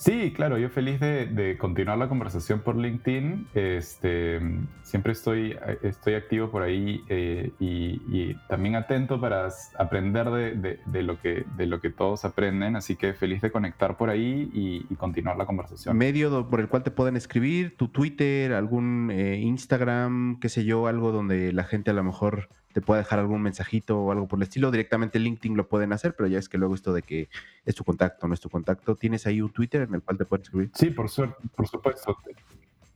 [0.00, 3.48] Sí, claro, yo feliz de, continuar la conversación por LinkedIn.
[3.52, 4.40] Este,
[4.82, 11.44] siempre estoy, estoy activo por ahí eh, y, también atento para aprender de, lo que,
[11.54, 12.76] de lo que todos aprenden.
[12.76, 15.94] Así que feliz de conectar por ahí y, continuar la conversación.
[15.98, 20.86] Medio por el cual te pueden escribir, tu Twitter, algún eh, Instagram, qué sé yo,
[20.86, 24.38] algo donde la gente a lo mejor te pueda dejar algún mensajito o algo por
[24.38, 24.70] el estilo.
[24.70, 27.28] Directamente LinkedIn lo pueden hacer, pero ya es que luego esto de que
[27.64, 28.96] es tu contacto, no es tu contacto.
[28.96, 30.70] ¿Tienes ahí un Twitter en el cual te pueden escribir?
[30.74, 32.16] Sí, por suerte, por supuesto.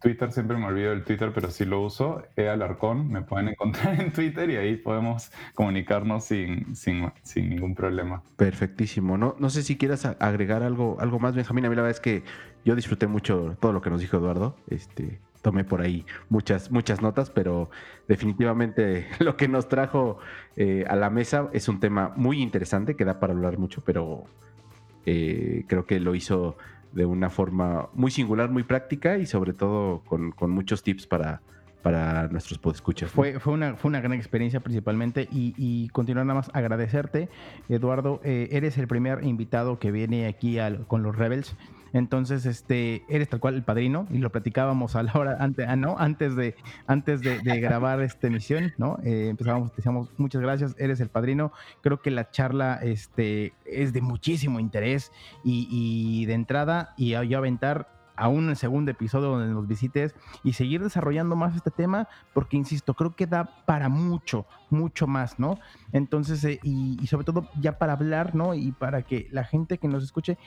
[0.05, 2.23] Twitter siempre me olvido del Twitter, pero sí lo uso.
[2.37, 7.75] E Alarcón, me pueden encontrar en Twitter y ahí podemos comunicarnos sin, sin, sin, ningún
[7.75, 8.23] problema.
[8.37, 9.17] Perfectísimo.
[9.17, 11.65] No, no sé si quieras agregar algo, algo más, Benjamín.
[11.65, 12.23] A mí la verdad es que
[12.67, 14.57] yo disfruté mucho todo lo que nos dijo Eduardo.
[14.69, 17.69] Este, tomé por ahí muchas, muchas notas, pero
[18.09, 20.19] definitivamente lo que nos trajo
[20.57, 24.25] eh, a la mesa es un tema muy interesante que da para hablar mucho, pero
[25.05, 26.57] eh, creo que lo hizo
[26.93, 31.43] de una forma muy singular, muy práctica y sobre todo con, con muchos tips para,
[31.85, 33.11] para nuestros podescuchas.
[33.11, 37.29] Fue, fue, una, fue una gran experiencia principalmente y, continuar nada más agradecerte,
[37.69, 40.57] Eduardo, eh, eres el primer invitado que viene aquí
[40.89, 41.55] con los Rebels.
[41.93, 45.77] Entonces, este, eres tal cual el padrino y lo platicábamos a la hora antes, ah,
[45.77, 45.97] ¿no?
[45.99, 46.57] antes de,
[46.87, 48.99] antes de, grabar esta emisión, ¿no?
[49.05, 51.53] Eh, empezábamos, decíamos, muchas gracias, eres el padrino.
[51.83, 55.13] Creo que la charla este, es de muchísimo interés
[55.45, 60.53] y, y de entrada y yo aventar aún el segundo episodio donde nos visites y
[60.53, 65.59] seguir desarrollando más este tema, porque insisto, creo que da para mucho, mucho más, ¿no?
[65.93, 68.55] Entonces, eh, y, sobre todo ya para hablar, ¿no?
[68.55, 70.39] Y para que la gente que nos escuche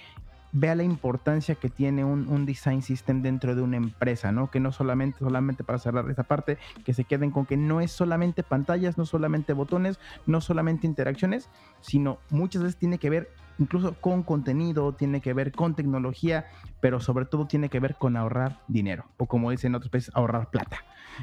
[0.53, 4.49] vea la importancia que tiene un, design system dentro de una empresa, ¿no?
[4.49, 7.91] Que no solamente, solamente para cerrar esa parte, que se queden con que no es
[7.91, 11.49] solamente pantallas, no solamente botones, no solamente interacciones,
[11.82, 16.47] sino muchas veces tiene que ver incluso con contenido, tiene que ver con tecnología,
[16.79, 20.49] pero sobre todo tiene que ver con ahorrar dinero, o como dicen otros países, ahorrar
[20.49, 20.77] plata.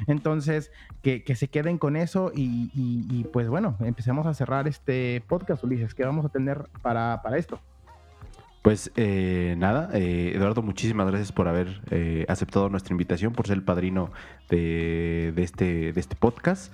[0.07, 0.71] Entonces,
[1.01, 6.05] que, se queden con eso y, pues bueno, empecemos a cerrar este podcast, Ulises, ¿qué
[6.05, 7.59] vamos a tener para, para esto?
[8.65, 13.57] Pues eh, nada, eh, Eduardo, muchísimas gracias por haber eh, aceptado nuestra invitación, por ser
[13.57, 14.11] el padrino
[14.49, 16.73] de, este, de este podcast.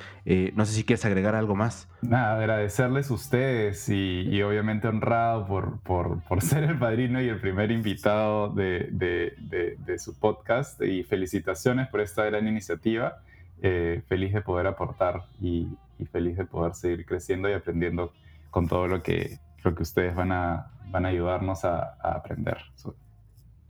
[0.53, 1.87] no sé si quieres agregar algo más.
[2.01, 7.71] Nada, agradecerles a ustedes y, obviamente honrado por, por, ser el padrino y el primer
[7.71, 13.17] invitado de, de su podcast y felicitaciones por esta gran iniciativa.
[14.07, 15.67] feliz de poder aportar y,
[16.01, 18.11] y feliz de poder seguir creciendo y aprendiendo
[18.49, 22.57] con todo lo que, lo que ustedes van a, van a ayudarnos a, aprender.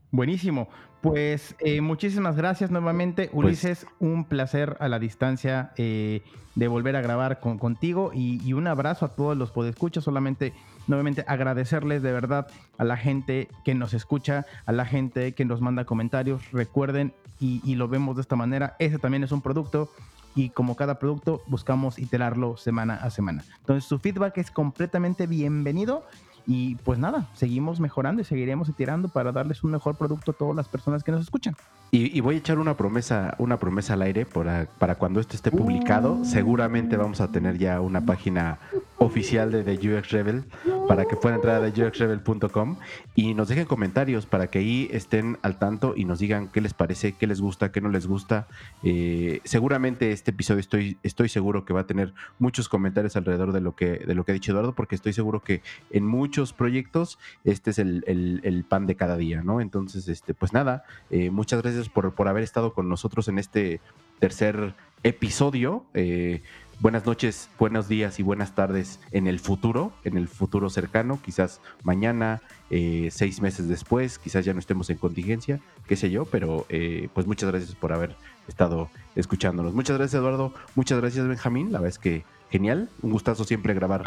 [0.09, 0.69] Buenísimo.
[1.01, 3.87] Pues eh, muchísimas gracias nuevamente, pues Ulises.
[3.99, 6.21] un placer a la distancia eh,
[6.53, 10.03] de volver a grabar con, contigo y, un abrazo a todos los podescuchos.
[10.03, 10.53] Solamente
[10.85, 12.47] nuevamente agradecerles de verdad
[12.77, 16.51] a la gente que nos escucha, a la gente que nos manda comentarios.
[16.51, 19.89] Recuerden, y, y lo vemos de esta manera, ese también es un producto
[20.35, 23.43] y como cada producto buscamos iterarlo semana a semana.
[23.59, 26.05] Entonces su feedback es completamente bienvenido
[26.45, 30.55] y pues nada, seguimos mejorando y seguiremos iterando para darles un mejor producto a todas
[30.55, 31.55] las personas que nos escuchan.
[31.93, 35.51] Y, voy a echar una promesa, una promesa al aire para, para cuando esto esté
[35.51, 36.23] publicado.
[36.23, 38.59] Seguramente vamos a tener ya una página
[38.97, 40.45] oficial de The UX Rebel
[40.87, 42.77] para que puedan entrar a theuxrebel.com
[43.15, 46.73] y nos dejen comentarios para que ahí estén al tanto y nos digan qué les
[46.73, 48.47] parece, qué les gusta, qué no les gusta.
[48.83, 53.59] Eh, seguramente este episodio estoy, estoy seguro que va a tener muchos comentarios alrededor de
[53.59, 57.19] lo que, de lo que ha dicho Eduardo, porque estoy seguro que en muchos proyectos
[57.43, 59.59] este es el, pan de cada día, ¿no?
[59.59, 63.79] Entonces, este, pues nada, eh, muchas gracias por, por haber estado con nosotros en este
[64.19, 64.73] tercer
[65.03, 65.83] episodio.
[65.93, 66.41] Eh,
[66.79, 71.61] buenas noches, buenos días y buenas tardes en el futuro, en el futuro cercano, quizás
[71.83, 76.65] mañana, eh, seis meses después, quizás ya no estemos en contingencia, qué sé yo, pero
[76.69, 78.15] eh, pues muchas gracias por haber
[78.47, 79.73] estado escuchándonos.
[79.73, 84.03] Muchas gracias Eduardo, muchas gracias Benjamín, la verdad es que genial, un gustazo siempre grabar,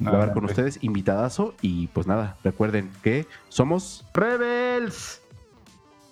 [0.00, 1.54] grabar con ustedes, invitadazo.
[1.62, 5.22] Y pues nada, recuerden que somos Rebels.